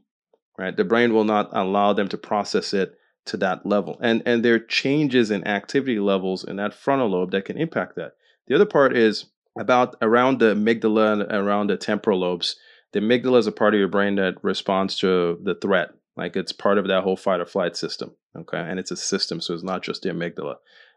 [0.59, 0.77] right?
[0.77, 4.55] The brain will not allow them to process it to that level, and and there
[4.55, 8.13] are changes in activity levels in that frontal lobe that can impact that.
[8.49, 9.27] The other part is
[9.59, 12.57] about around the amygdala and around the temporal lobes.
[12.93, 16.53] The amygdala is a part of your brain that responds to the threat, like it's
[16.53, 18.13] part of that whole fight or flight system.
[18.37, 18.59] Okay.
[18.59, 19.41] And it's a system.
[19.41, 20.57] So it's not just the amygdala.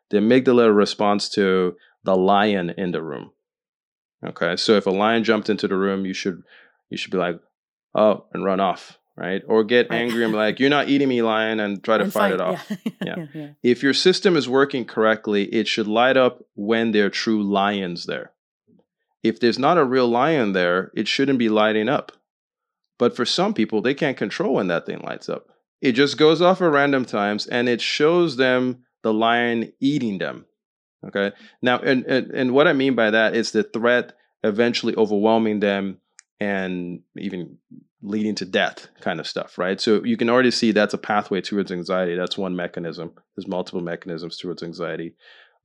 [0.10, 3.32] The amygdala responds to the lion in the room.
[4.26, 4.56] Okay.
[4.56, 6.44] So if a lion jumped into the room, you should
[6.90, 7.40] you should be like,
[7.94, 8.98] oh, and run off.
[9.16, 9.42] Right.
[9.48, 12.14] Or get angry and be like, you're not eating me, lion, and try to and
[12.14, 12.66] fight, fight, it off.
[12.70, 12.78] Yeah.
[13.06, 13.16] yeah.
[13.18, 13.48] yeah, yeah.
[13.62, 18.06] If your system is working correctly, it should light up when there are true lions
[18.06, 18.32] there.
[19.22, 22.14] If there's not a real lion there, it shouldn't be lighting up.
[23.00, 25.48] But for some people, they can't control when that thing lights up.
[25.82, 30.46] It just goes off at random times and it shows them the lion eating them.
[31.08, 31.32] Okay.
[31.62, 36.00] Now, and, and, and what I mean by that is the threat eventually overwhelming them
[36.42, 37.58] and even
[38.02, 39.80] leading to death kind of stuff, right?
[39.80, 42.16] So you can already see that's a pathway towards anxiety.
[42.16, 43.14] That's one mechanism.
[43.36, 45.16] There's multiple mechanisms towards anxiety.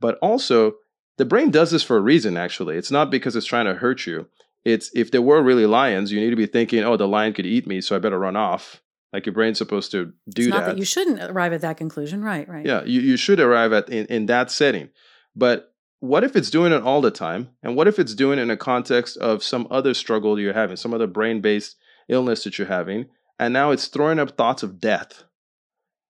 [0.00, 0.74] But also,
[1.16, 2.76] the brain does this for a reason, actually.
[2.76, 4.28] It's not because it's trying to hurt you
[4.64, 7.46] it's if there were really lions, you need to be thinking, oh, the lion could
[7.46, 8.80] eat me, so I better run off.
[9.12, 10.50] Like your brain's supposed to do that.
[10.50, 12.48] Not that you shouldn't arrive at that conclusion, right?
[12.48, 12.66] Right.
[12.66, 14.88] Yeah, you, you should arrive at in, in that setting.
[15.36, 17.50] But what if it's doing it all the time?
[17.62, 20.76] And what if it's doing it in a context of some other struggle you're having,
[20.76, 21.76] some other brain-based
[22.08, 23.06] illness that you're having,
[23.38, 25.24] and now it's throwing up thoughts of death.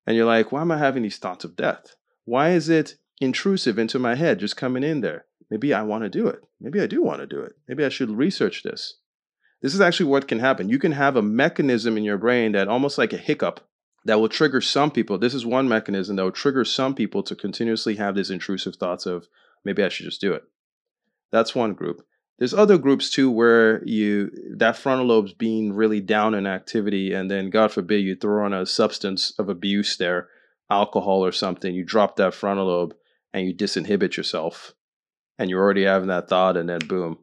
[0.06, 1.96] And you're like, why am I having these thoughts of death?
[2.24, 5.26] Why is it intrusive into my head just coming in there?
[5.54, 6.42] Maybe I want to do it.
[6.60, 7.52] Maybe I do want to do it.
[7.68, 8.94] Maybe I should research this.
[9.62, 10.68] This is actually what can happen.
[10.68, 13.60] You can have a mechanism in your brain that almost like a hiccup
[14.04, 15.16] that will trigger some people.
[15.16, 19.06] This is one mechanism that will trigger some people to continuously have these intrusive thoughts
[19.06, 19.28] of
[19.64, 20.42] maybe I should just do it.
[21.30, 22.04] That's one group.
[22.40, 27.30] There's other groups too where you that frontal lobe's being really down in activity, and
[27.30, 30.26] then God forbid you throw on a substance of abuse there,
[30.68, 31.72] alcohol or something.
[31.76, 32.96] You drop that frontal lobe
[33.32, 34.74] and you disinhibit yourself,
[35.38, 37.18] and you're already having that thought, and then boom.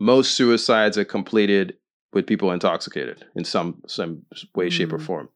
[0.00, 1.76] Most suicides are completed
[2.12, 4.22] with people intoxicated in some some
[4.54, 4.72] way, mm.
[4.72, 5.06] shape, or mm.
[5.06, 5.28] form.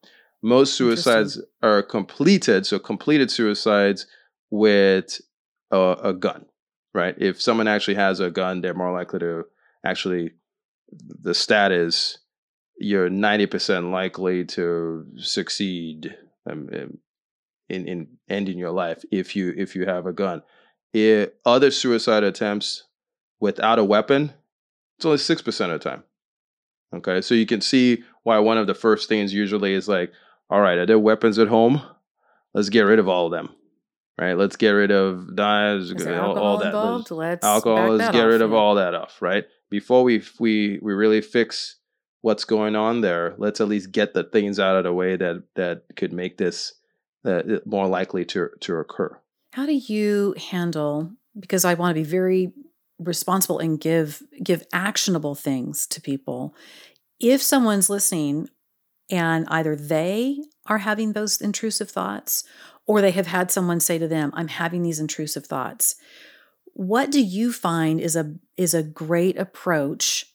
[0.42, 4.07] Most suicides are completed, so completed suicides
[4.50, 5.20] with
[5.72, 6.46] a, a gun
[6.98, 7.14] right?
[7.18, 9.44] If someone actually has a gun, they're more likely to
[9.85, 10.33] actually,
[10.90, 12.18] the stat is
[12.78, 16.16] you're 90% likely to succeed
[16.50, 16.98] um, um,
[17.68, 20.42] in, in ending your life if you if you have a gun.
[20.92, 22.85] It, other suicide attempts
[23.40, 24.33] without a weapon,
[24.96, 26.05] it's only 6% of the time.
[26.94, 30.11] Okay, so you can see why one of the first things usually is like,
[30.48, 31.83] all right, are there weapons at home?
[32.55, 33.55] Let's get rid of all of them
[34.18, 34.35] right?
[34.35, 36.66] Let's get rid of dyes, all, all, that.
[36.66, 37.11] Involved?
[37.11, 37.96] Let's alcohol.
[37.96, 39.44] Let's get rid of all that off, right?
[39.70, 41.77] Before we we we really fix
[42.20, 45.44] what's going on there, let's at least get the things out of the way that
[45.55, 46.74] that could make this
[47.24, 49.16] uh, more likely to to occur.
[49.52, 51.12] How do you handle?
[51.38, 52.52] Because I want to be very
[52.98, 56.54] responsible and give give actionable things to people.
[57.20, 58.48] If someone's listening
[59.11, 62.44] and either they are having those intrusive thoughts
[62.87, 65.96] or they have had someone say to them, I'm having these intrusive thoughts.
[66.74, 70.26] What do you find is a is a great approach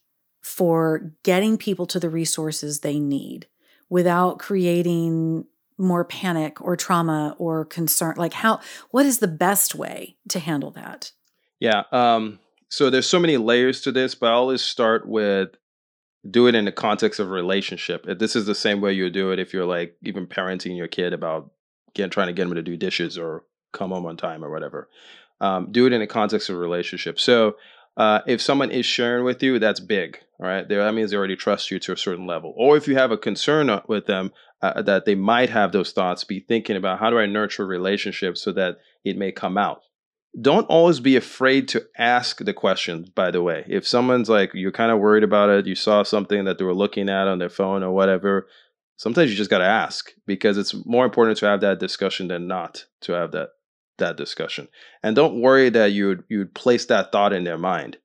[0.41, 3.47] for getting people to the resources they need
[3.89, 5.45] without creating
[5.77, 8.59] more panic or trauma or concern like how
[8.91, 11.11] what is the best way to handle that
[11.59, 15.49] yeah um so there's so many layers to this but i always start with
[16.29, 19.39] do it in the context of relationship this is the same way you do it
[19.39, 21.51] if you're like even parenting your kid about
[21.93, 24.89] get trying to get them to do dishes or come home on time or whatever.
[25.41, 27.19] Um, do it in the context of relationship.
[27.19, 27.57] So
[27.97, 30.19] uh, if someone is sharing with you, that's big.
[30.43, 32.53] Right, that means they already trust you to a certain level.
[32.57, 35.93] Or if you have a concern uh, with them uh, that they might have those
[35.93, 38.75] thoughts, be thinking about how do I nurture relationships so that
[39.05, 39.83] it may come out.
[40.41, 43.63] Don't always be afraid to ask the questions, by the way.
[43.69, 46.73] If someone's like, you're kind of worried about it, you saw something that they were
[46.73, 48.49] looking at on their phone or whatever,
[48.97, 52.47] sometimes you just got to ask because it's more important to have that discussion than
[52.47, 53.51] not to have that
[53.99, 54.67] that discussion.
[55.03, 57.97] And don't worry that you would you would place that thought in their mind.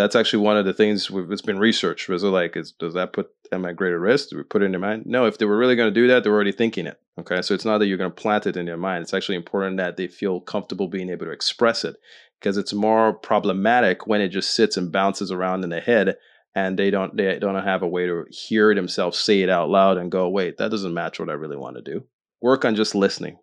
[0.00, 2.08] That's actually one of the things that's been researched.
[2.08, 4.30] Was like, is, does that put them at greater risk?
[4.30, 5.04] Do we put it in their mind?
[5.04, 5.26] No.
[5.26, 6.98] If they were really going to do that, they're already thinking it.
[7.18, 9.02] Okay, so it's not that you're going to plant it in their mind.
[9.02, 11.96] It's actually important that they feel comfortable being able to express it
[12.40, 16.16] because it's more problematic when it just sits and bounces around in the head
[16.54, 19.98] and they don't they don't have a way to hear themselves say it out loud
[19.98, 22.02] and go wait that doesn't match what i really want to do
[22.40, 23.38] work on just listening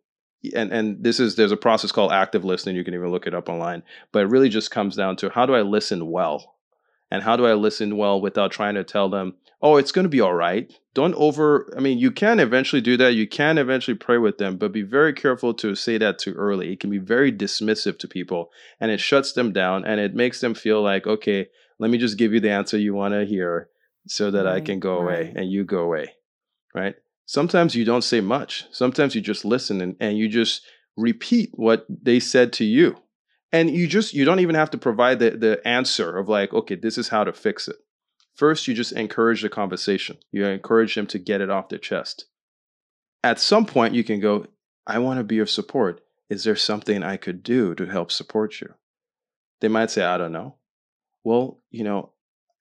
[0.53, 3.33] and and this is there's a process called active listening you can even look it
[3.33, 6.55] up online but it really just comes down to how do i listen well
[7.09, 10.09] and how do i listen well without trying to tell them oh it's going to
[10.09, 13.95] be all right don't over i mean you can eventually do that you can eventually
[13.95, 16.99] pray with them but be very careful to say that too early it can be
[16.99, 21.07] very dismissive to people and it shuts them down and it makes them feel like
[21.07, 21.47] okay
[21.79, 23.69] let me just give you the answer you want to hear
[24.07, 25.27] so that right, I can go right.
[25.27, 26.13] away and you go away.
[26.73, 26.95] Right?
[27.27, 28.65] Sometimes you don't say much.
[28.71, 30.63] Sometimes you just listen and, and you just
[30.95, 32.97] repeat what they said to you.
[33.51, 36.75] And you just you don't even have to provide the, the answer of like, okay,
[36.75, 37.75] this is how to fix it.
[38.35, 40.17] First, you just encourage the conversation.
[40.31, 42.25] You encourage them to get it off their chest.
[43.23, 44.47] At some point, you can go,
[44.87, 46.01] I want to be of support.
[46.29, 48.73] Is there something I could do to help support you?
[49.61, 50.57] They might say, I don't know
[51.27, 52.13] well, you know,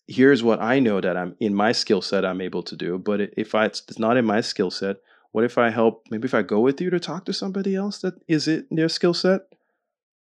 [0.06, 2.98] here's what I know that I'm in my skill set I'm able to do.
[2.98, 4.96] But if I, it's not in my skill set,
[5.32, 6.06] what if I help?
[6.10, 8.76] Maybe if I go with you to talk to somebody else that is it in
[8.76, 9.42] their skill set?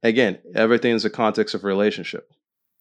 [0.03, 2.29] Again, everything is a context of relationship.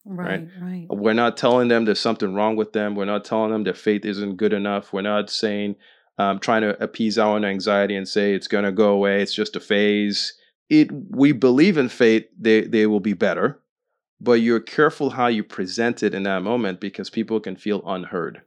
[0.05, 0.87] Right, right, right.
[0.89, 2.95] We're not telling them there's something wrong with them.
[2.95, 4.93] We're not telling them their faith isn't good enough.
[4.93, 5.77] We're not saying,
[6.19, 9.21] um, trying to appease our own anxiety and say it's going to go away.
[9.21, 10.33] It's just a phase.
[10.69, 10.89] It.
[10.91, 12.25] We believe in faith.
[12.39, 13.59] They they will be better
[14.19, 18.41] but you're careful how you present it in that moment because people can feel unheard.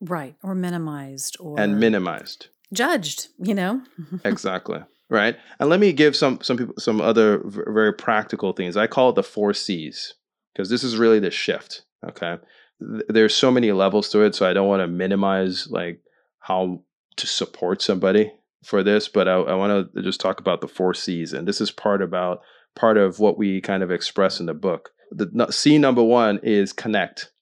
[0.00, 0.36] Right.
[0.42, 2.48] Or minimized or and minimized.
[2.72, 3.82] Judged, you know?
[4.24, 4.80] exactly.
[5.08, 5.36] Right.
[5.58, 8.76] And let me give some some people some other v- very practical things.
[8.76, 10.14] I call it the four C's
[10.52, 11.82] because this is really the shift.
[12.06, 12.36] Okay.
[12.80, 16.00] Th- there's so many levels to it, so I don't want to minimize like
[16.38, 16.82] how
[17.16, 18.32] to support somebody
[18.64, 21.60] for this, but I, I want to just talk about the four C's, and this
[21.60, 22.40] is part about
[22.74, 24.90] part of what we kind of express in the book.
[25.10, 27.32] The C number one is connect.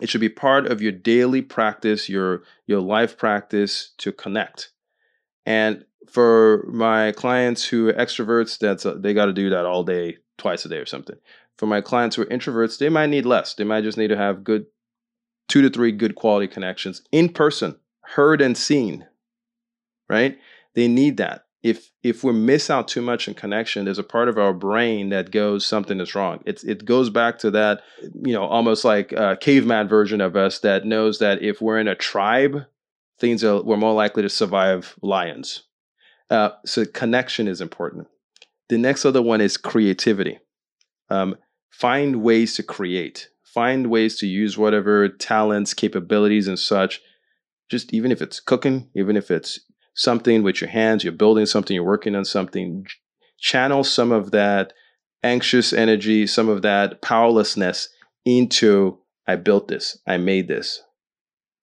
[0.00, 4.70] It should be part of your daily practice, your your life practice to connect.
[5.44, 9.82] And for my clients who are extroverts, that's a, they got to do that all
[9.84, 11.16] day, twice a day or something.
[11.58, 13.54] For my clients who are introverts, they might need less.
[13.54, 14.66] They might just need to have good
[15.48, 19.06] two to three good quality connections in person, heard and seen.
[20.08, 20.38] Right?
[20.74, 21.44] They need that.
[21.62, 25.08] If if we miss out too much in connection, there's a part of our brain
[25.08, 26.40] that goes something is wrong.
[26.46, 30.60] It's it goes back to that, you know, almost like a caveman version of us
[30.60, 32.64] that knows that if we're in a tribe,
[33.18, 35.64] things are we're more likely to survive lions.
[36.30, 38.06] Uh, so connection is important.
[38.68, 40.38] The next other one is creativity.
[41.10, 41.36] Um,
[41.70, 43.30] find ways to create.
[43.42, 47.00] Find ways to use whatever talents, capabilities, and such.
[47.70, 49.60] Just even if it's cooking, even if it's
[49.98, 52.86] something with your hands, you're building something, you're working on something,
[53.38, 54.72] channel some of that
[55.24, 57.88] anxious energy, some of that powerlessness
[58.24, 60.80] into I built this, I made this.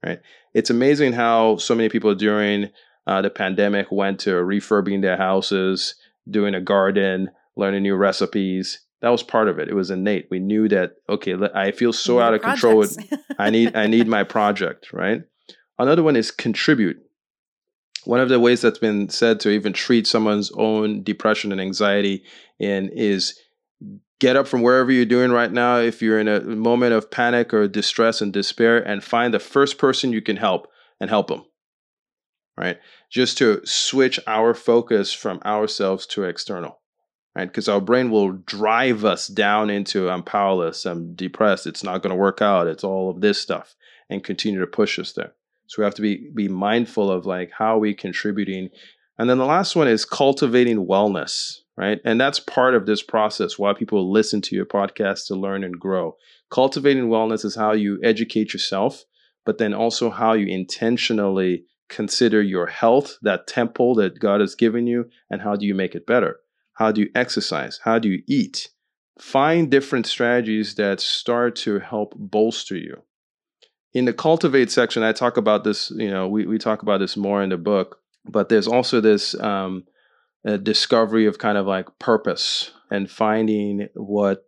[0.06, 0.20] Right?
[0.54, 2.72] It's amazing how so many people during
[3.08, 5.96] uh, the pandemic went to refurbing their houses,
[6.30, 8.82] doing a garden, learning new recipes.
[9.02, 9.70] That was part of it.
[9.70, 10.28] It was innate.
[10.30, 12.98] We knew that okay, I feel so out of projects.
[12.98, 13.20] control.
[13.40, 15.22] I need I need my project, right?
[15.80, 16.98] Another one is contribute.
[18.06, 22.24] One of the ways that's been said to even treat someone's own depression and anxiety
[22.60, 23.40] in is
[24.20, 27.54] get up from wherever you're doing right now if you're in a moment of panic
[27.54, 30.68] or distress and despair and find the first person you can help
[31.00, 31.44] and help them
[32.58, 32.80] right?
[33.10, 36.80] Just to switch our focus from ourselves to external,
[37.36, 37.48] right?
[37.48, 42.12] Because our brain will drive us down into I'm powerless, I'm depressed, it's not going
[42.12, 43.76] to work out, it's all of this stuff,
[44.10, 45.34] and continue to push us there.
[45.68, 48.70] So we have to be be mindful of like how we contributing.
[49.18, 52.00] And then the last one is cultivating wellness, right?
[52.04, 55.80] And that's part of this process why people listen to your podcast to learn and
[55.80, 56.18] grow.
[56.50, 59.04] Cultivating wellness is how you educate yourself,
[59.46, 64.88] but then also how you intentionally consider your health, that temple that God has given
[64.88, 66.40] you, and how do you make it better?
[66.74, 67.80] How do you exercise?
[67.84, 68.70] How do you eat?
[69.20, 73.04] Find different strategies that start to help bolster you.
[73.96, 77.16] In the cultivate section, I talk about this, you know, we, we talk about this
[77.16, 79.86] more in the book, but there's also this um,
[80.64, 84.46] discovery of kind of like purpose and finding what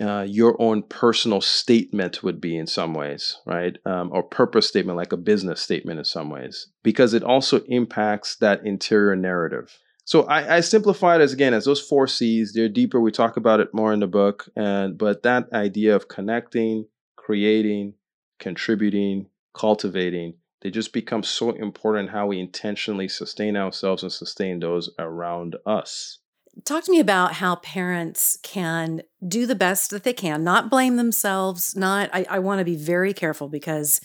[0.00, 3.76] uh, your own personal statement would be in some ways, right?
[3.84, 8.36] Um, or purpose statement, like a business statement in some ways, because it also impacts
[8.36, 9.76] that interior narrative.
[10.04, 12.52] So I, I simplify it as again as those four C's.
[12.54, 13.00] They're deeper.
[13.00, 17.94] We talk about it more in the book, and but that idea of connecting, creating,
[18.38, 24.90] contributing, cultivating, they just become so important how we intentionally sustain ourselves and sustain those
[24.98, 26.18] around us.
[26.64, 30.96] Talk to me about how parents can do the best that they can, not blame
[30.96, 34.00] themselves, not, I, I want to be very careful because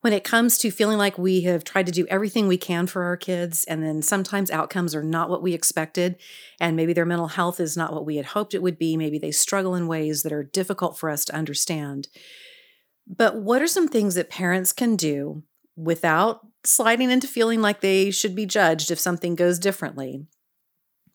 [0.00, 3.02] when it comes to feeling like we have tried to do everything we can for
[3.04, 6.16] our kids, and then sometimes outcomes are not what we expected,
[6.58, 9.18] and maybe their mental health is not what we had hoped it would be, maybe
[9.18, 12.08] they struggle in ways that are difficult for us to understand.
[13.14, 15.42] But what are some things that parents can do
[15.76, 20.26] without sliding into feeling like they should be judged if something goes differently?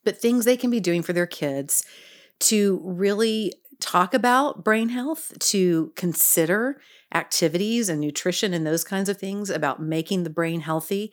[0.05, 1.83] but things they can be doing for their kids
[2.39, 6.79] to really talk about brain health, to consider
[7.13, 11.11] activities and nutrition and those kinds of things about making the brain healthy,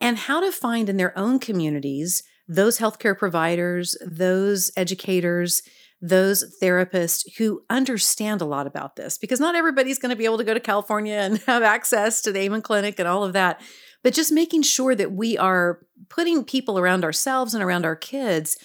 [0.00, 5.62] and how to find in their own communities those healthcare providers, those educators,
[6.02, 10.38] those therapists who understand a lot about this because not everybody's going to be able
[10.38, 13.60] to go to California and have access to the Amen Clinic and all of that
[14.02, 18.56] but just making sure that we are putting people around ourselves and around our kids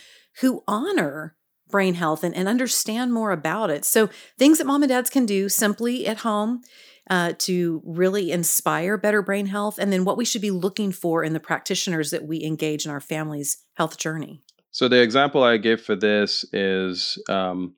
[0.42, 1.36] who honor
[1.70, 3.86] brain health and, and understand more about it.
[3.86, 6.62] So, things that mom and dads can do simply at home
[7.10, 11.24] uh, to really inspire better brain health, and then what we should be looking for
[11.24, 14.44] in the practitioners that we engage in our family's health journey.
[14.78, 17.18] So, the example I give for this is.
[17.28, 17.74] Um,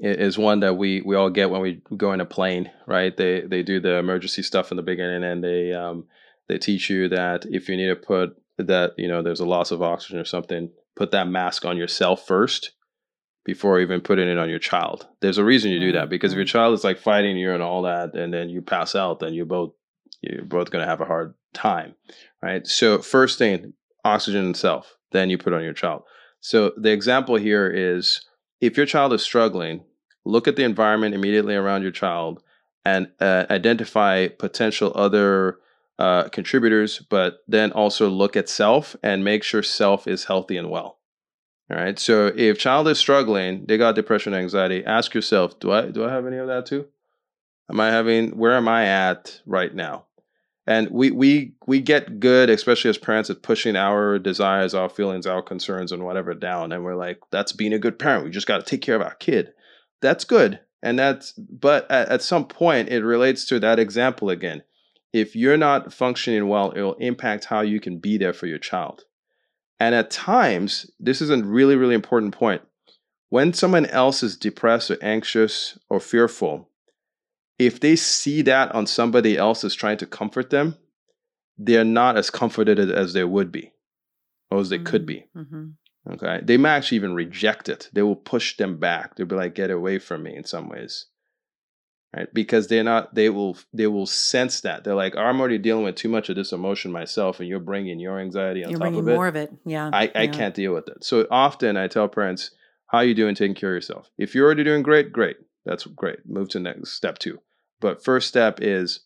[0.00, 3.16] is one that we we all get when we go in a plane, right?
[3.16, 6.06] They they do the emergency stuff in the beginning, and they um,
[6.48, 9.70] they teach you that if you need to put that, you know, there's a loss
[9.70, 12.72] of oxygen or something, put that mask on yourself first
[13.44, 15.06] before even putting it on your child.
[15.20, 17.62] There's a reason you do that because if your child is like fighting you and
[17.62, 19.74] all that, and then you pass out, then you both
[20.22, 21.94] you're both going to have a hard time,
[22.42, 22.66] right?
[22.66, 26.02] So first thing, oxygen itself, then you put on your child.
[26.40, 28.26] So the example here is
[28.60, 29.84] if your child is struggling,
[30.26, 32.42] look at the environment immediately around your child
[32.84, 35.58] and uh, identify potential other
[35.98, 40.68] uh, contributors, but then also look at self and make sure self is healthy and
[40.68, 40.98] well.
[41.70, 41.98] All right.
[41.98, 44.84] So if child is struggling, they got depression, anxiety.
[44.84, 46.86] Ask yourself, do I do I have any of that too?
[47.70, 48.36] Am I having?
[48.36, 50.04] Where am I at right now?
[50.66, 55.26] And we we we get good, especially as parents, at pushing our desires, our feelings,
[55.26, 56.72] our concerns, and whatever down.
[56.72, 58.24] And we're like, that's being a good parent.
[58.24, 59.52] We just got to take care of our kid.
[60.04, 60.60] that's good.
[60.82, 64.62] And that's, but at, at some point, it relates to that example again.
[65.14, 69.04] If you're not functioning well, it'll impact how you can be there for your child.
[69.80, 72.62] And at times, this is a really, really important point.
[73.30, 76.68] When someone else is depressed or anxious or fearful,
[77.58, 80.76] if they see that on somebody else is trying to comfort them,
[81.56, 83.72] they're not as comforted as they would be
[84.50, 84.86] or as they mm-hmm.
[84.86, 85.26] could be.
[85.36, 86.12] Mm-hmm.
[86.12, 86.40] Okay.
[86.42, 87.88] They may actually even reject it.
[87.92, 89.16] They will push them back.
[89.16, 91.06] They'll be like, get away from me in some ways.
[92.14, 92.32] Right.
[92.32, 94.84] Because they're not, they will, they will sense that.
[94.84, 97.58] They're like, oh, I'm already dealing with too much of this emotion myself, and you're
[97.58, 99.14] bringing your anxiety on you're top of it.
[99.14, 99.52] more of it.
[99.64, 99.90] Yeah.
[99.92, 101.02] I, I can't deal with it.
[101.02, 102.52] So often I tell parents,
[102.86, 104.10] how are you doing taking care of yourself?
[104.16, 105.38] If you're already doing great, great.
[105.64, 106.26] That's great.
[106.26, 107.40] Move to next step two.
[107.80, 109.00] But first step is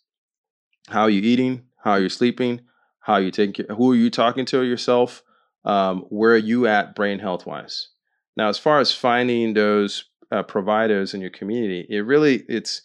[0.89, 1.65] how are you eating?
[1.83, 2.63] How are you sleeping?
[3.01, 3.67] How are you taking?
[3.77, 5.23] Who are you talking to yourself?
[5.65, 7.89] um, where are you at brain health wise?
[8.37, 12.83] Now, as far as finding those uh, providers in your community, it really it's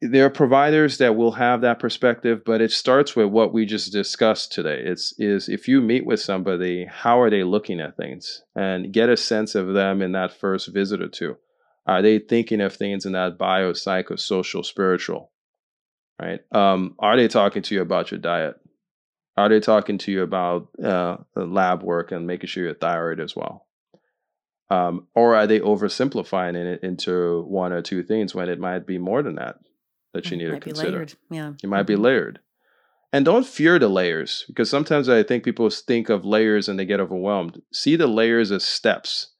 [0.00, 3.92] there are providers that will have that perspective, but it starts with what we just
[3.92, 4.80] discussed today.
[4.84, 9.08] It's is if you meet with somebody, how are they looking at things, and get
[9.08, 11.36] a sense of them in that first visit or two.
[11.88, 15.32] Are they thinking of things in that bio, psychosocial, spiritual?
[16.20, 16.40] Right?
[16.52, 18.56] Um, are they talking to you about your diet?
[19.38, 23.34] Are they talking to you about uh, lab work and making sure your thyroid as
[23.34, 23.66] well?
[24.68, 28.98] Um, or are they oversimplifying it into one or two things when it might be
[28.98, 29.56] more than that
[30.12, 31.06] that you need to consider?
[31.30, 32.02] Yeah, it might be mm-hmm.
[32.02, 32.40] layered.
[33.12, 36.84] And don't fear the layers because sometimes I think people think of layers and they
[36.84, 37.62] get overwhelmed.
[37.72, 39.32] See the layers as steps.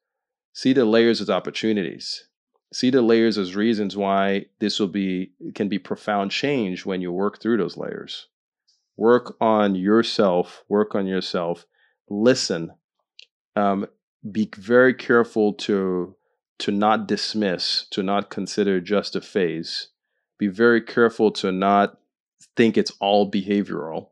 [0.55, 2.28] See the layers as opportunities.
[2.73, 7.11] See the layers as reasons why this will be can be profound change when you
[7.13, 8.27] work through those layers.
[8.97, 11.67] Work on yourself work on yourself.
[12.11, 12.73] Listen
[13.57, 13.87] um,
[14.31, 16.15] be very careful to
[16.59, 19.89] to not dismiss to not consider just a phase.
[20.39, 21.99] Be very careful to not
[22.57, 24.09] think it's all behavioral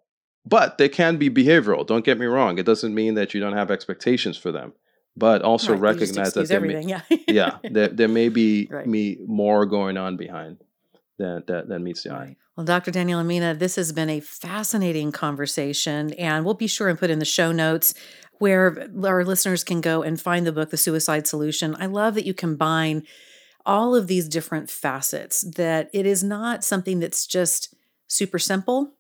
[0.49, 2.59] but they can be behavioral don't get me wrong.
[2.59, 4.73] It doesn't mean that you don't have expectations for them
[5.17, 7.01] but also right, recognize that there may, yeah.
[7.29, 8.87] yeah there, there may be right.
[8.87, 10.59] me more going on behind
[11.19, 12.29] that that, that meets the right.
[12.31, 12.91] eye well, Dr.
[12.91, 17.19] Daniel Emina, this has been a fascinating conversation, and we'll be sure and put in
[17.19, 17.93] the show notes
[18.39, 21.77] where our listeners can go and find the book, The Suicide Solution.
[21.79, 23.03] I love that you combine
[23.67, 27.75] all of these different facets, that it is not something that's just
[28.09, 28.95] super simple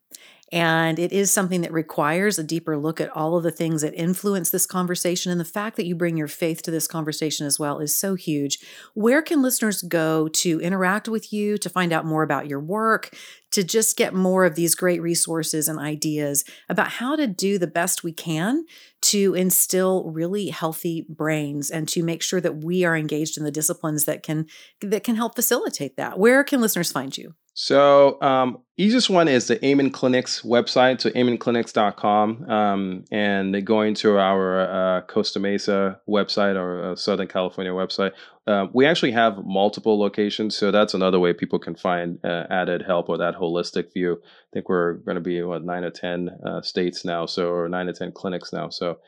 [0.52, 3.94] and it is something that requires a deeper look at all of the things that
[3.94, 5.32] influence this conversation.
[5.32, 8.14] And the fact that you bring your faith to this conversation as well is so
[8.14, 8.60] huge.
[8.94, 13.16] Where can listeners go to interact with you, to find out more about your work,
[13.52, 17.66] to just get more of these great resources and ideas about how to do the
[17.66, 18.64] best we can
[19.02, 23.50] to instill really healthy brains and to make sure that we are engaged in the
[23.50, 24.46] disciplines that can
[24.80, 26.18] that can help facilitate that.
[26.18, 27.34] Where can listeners find you?
[27.58, 34.18] So, um, easiest one is the Amen Clinics website, so amenclinics.com, um, and going to
[34.18, 38.12] our uh, Costa Mesa website or uh, Southern California website.
[38.46, 42.82] Uh, we actually have multiple locations, so that's another way people can find uh, added
[42.82, 44.20] help or that holistic view.
[44.22, 47.70] I think we're going to be what nine or ten uh, states now, so or
[47.70, 48.68] nine or ten clinics now.
[48.68, 48.98] So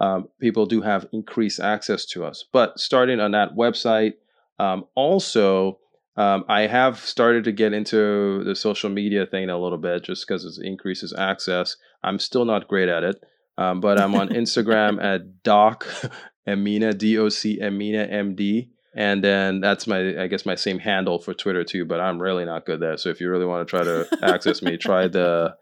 [0.00, 2.42] um, people do have increased access to us.
[2.54, 4.14] But starting on that website,
[4.58, 5.78] um, also
[6.18, 10.26] um, I have started to get into the social media thing a little bit just
[10.26, 11.76] because it increases access.
[12.02, 13.22] I'm still not great at it,
[13.56, 15.86] um, but I'm on Instagram at Doc
[16.48, 20.80] Emina D O C Emina M D, and then that's my I guess my same
[20.80, 21.84] handle for Twitter too.
[21.84, 22.96] But I'm really not good there.
[22.96, 25.54] So if you really want to try to access me, try the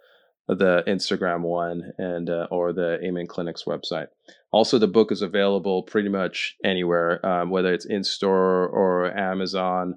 [0.48, 4.06] the Instagram one and uh, or the Amen Clinics website.
[4.52, 9.96] Also, the book is available pretty much anywhere, um, whether it's in store or Amazon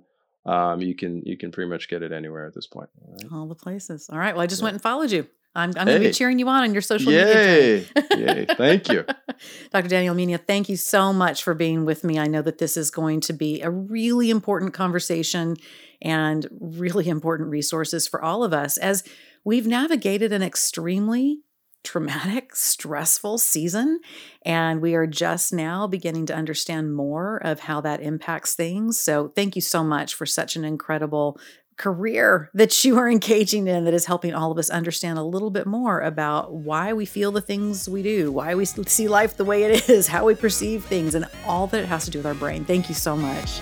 [0.49, 2.89] um, you can you can pretty much get it anywhere at this point.
[3.05, 3.31] All, right?
[3.31, 4.09] all the places.
[4.11, 4.33] All right.
[4.33, 4.65] Well, I just yeah.
[4.65, 5.27] went and followed you.
[5.55, 5.93] I'm, I'm hey.
[5.93, 7.85] going to be cheering you on on your social Yay.
[7.95, 8.17] media.
[8.35, 8.45] Yay!
[8.55, 9.03] Thank you,
[9.71, 9.87] Dr.
[9.87, 10.39] Daniel Emina.
[10.39, 12.17] Thank you so much for being with me.
[12.17, 15.55] I know that this is going to be a really important conversation
[16.01, 19.03] and really important resources for all of us as
[19.43, 21.39] we've navigated an extremely
[21.83, 23.99] traumatic, stressful season.
[24.43, 28.99] And we are just now beginning to understand more of how that impacts things.
[28.99, 31.39] So, thank you so much for such an incredible
[31.79, 35.49] career that you are engaging in that is helping all of us understand a little
[35.49, 39.45] bit more about why we feel the things we do, why we see life the
[39.45, 42.27] way it is, how we perceive things, and all that it has to do with
[42.27, 42.65] our brain.
[42.65, 43.59] Thank you so much.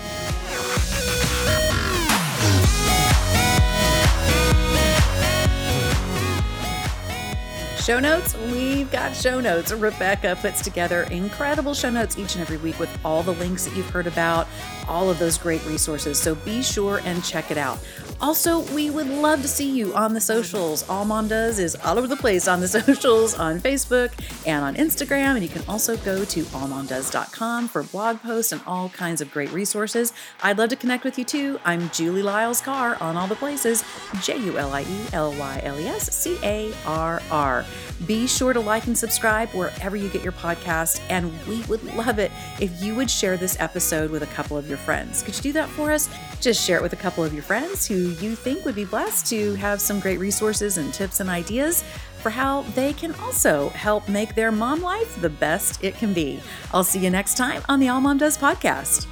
[7.88, 8.36] Show notes?
[8.52, 9.72] We've got show notes.
[9.72, 13.74] Rebecca puts together incredible show notes each and every week with all the links that
[13.74, 14.46] you've heard about,
[14.86, 16.18] all of those great resources.
[16.18, 17.78] So be sure and check it out.
[18.20, 20.82] Also, we would love to see you on the socials.
[20.84, 24.10] AllMomDoes is all over the place on the socials, on Facebook
[24.44, 25.34] and on Instagram.
[25.36, 29.52] And you can also go to allmomdoes.com for blog posts and all kinds of great
[29.52, 30.12] resources.
[30.42, 31.60] I'd love to connect with you too.
[31.64, 33.84] I'm Julie Lyles Carr on all the places
[34.20, 37.64] J U L I E L Y L E S C A R R.
[38.06, 41.00] Be sure to like and subscribe wherever you get your podcast.
[41.08, 44.68] And we would love it if you would share this episode with a couple of
[44.68, 45.22] your friends.
[45.22, 46.08] Could you do that for us?
[46.40, 49.26] Just share it with a couple of your friends who you think would be blessed
[49.28, 51.84] to have some great resources and tips and ideas
[52.18, 56.40] for how they can also help make their mom life the best it can be.
[56.72, 59.06] I'll see you next time on the AllMomDoes podcast.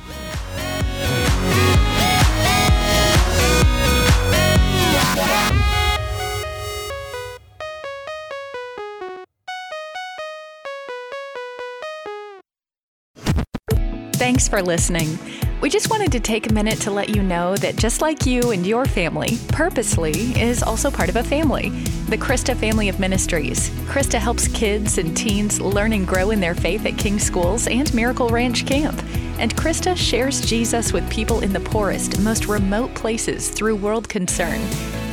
[14.17, 15.19] Thanks for listening.
[15.63, 18.51] We just wanted to take a minute to let you know that just like you
[18.51, 21.71] and your family, Purposely is also part of a family,
[22.11, 23.71] the CRISTA Family of Ministries.
[23.89, 27.93] CRISTA helps kids and teens learn and grow in their faith at King Schools and
[27.95, 29.03] Miracle Ranch Camp.
[29.39, 34.61] And CRISTA shares Jesus with people in the poorest, most remote places through World Concern.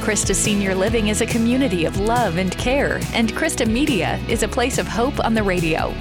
[0.02, 4.48] CRISTA Senior Living is a community of love and care, and CRISTA Media is a
[4.50, 5.96] place of hope on the radio.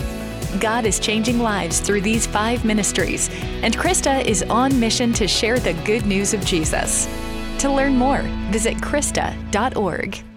[0.61, 3.31] God is changing lives through these five ministries,
[3.63, 7.07] and CRISTA is on mission to share the good news of Jesus.
[7.59, 10.32] To learn more, visit CRISTA.org.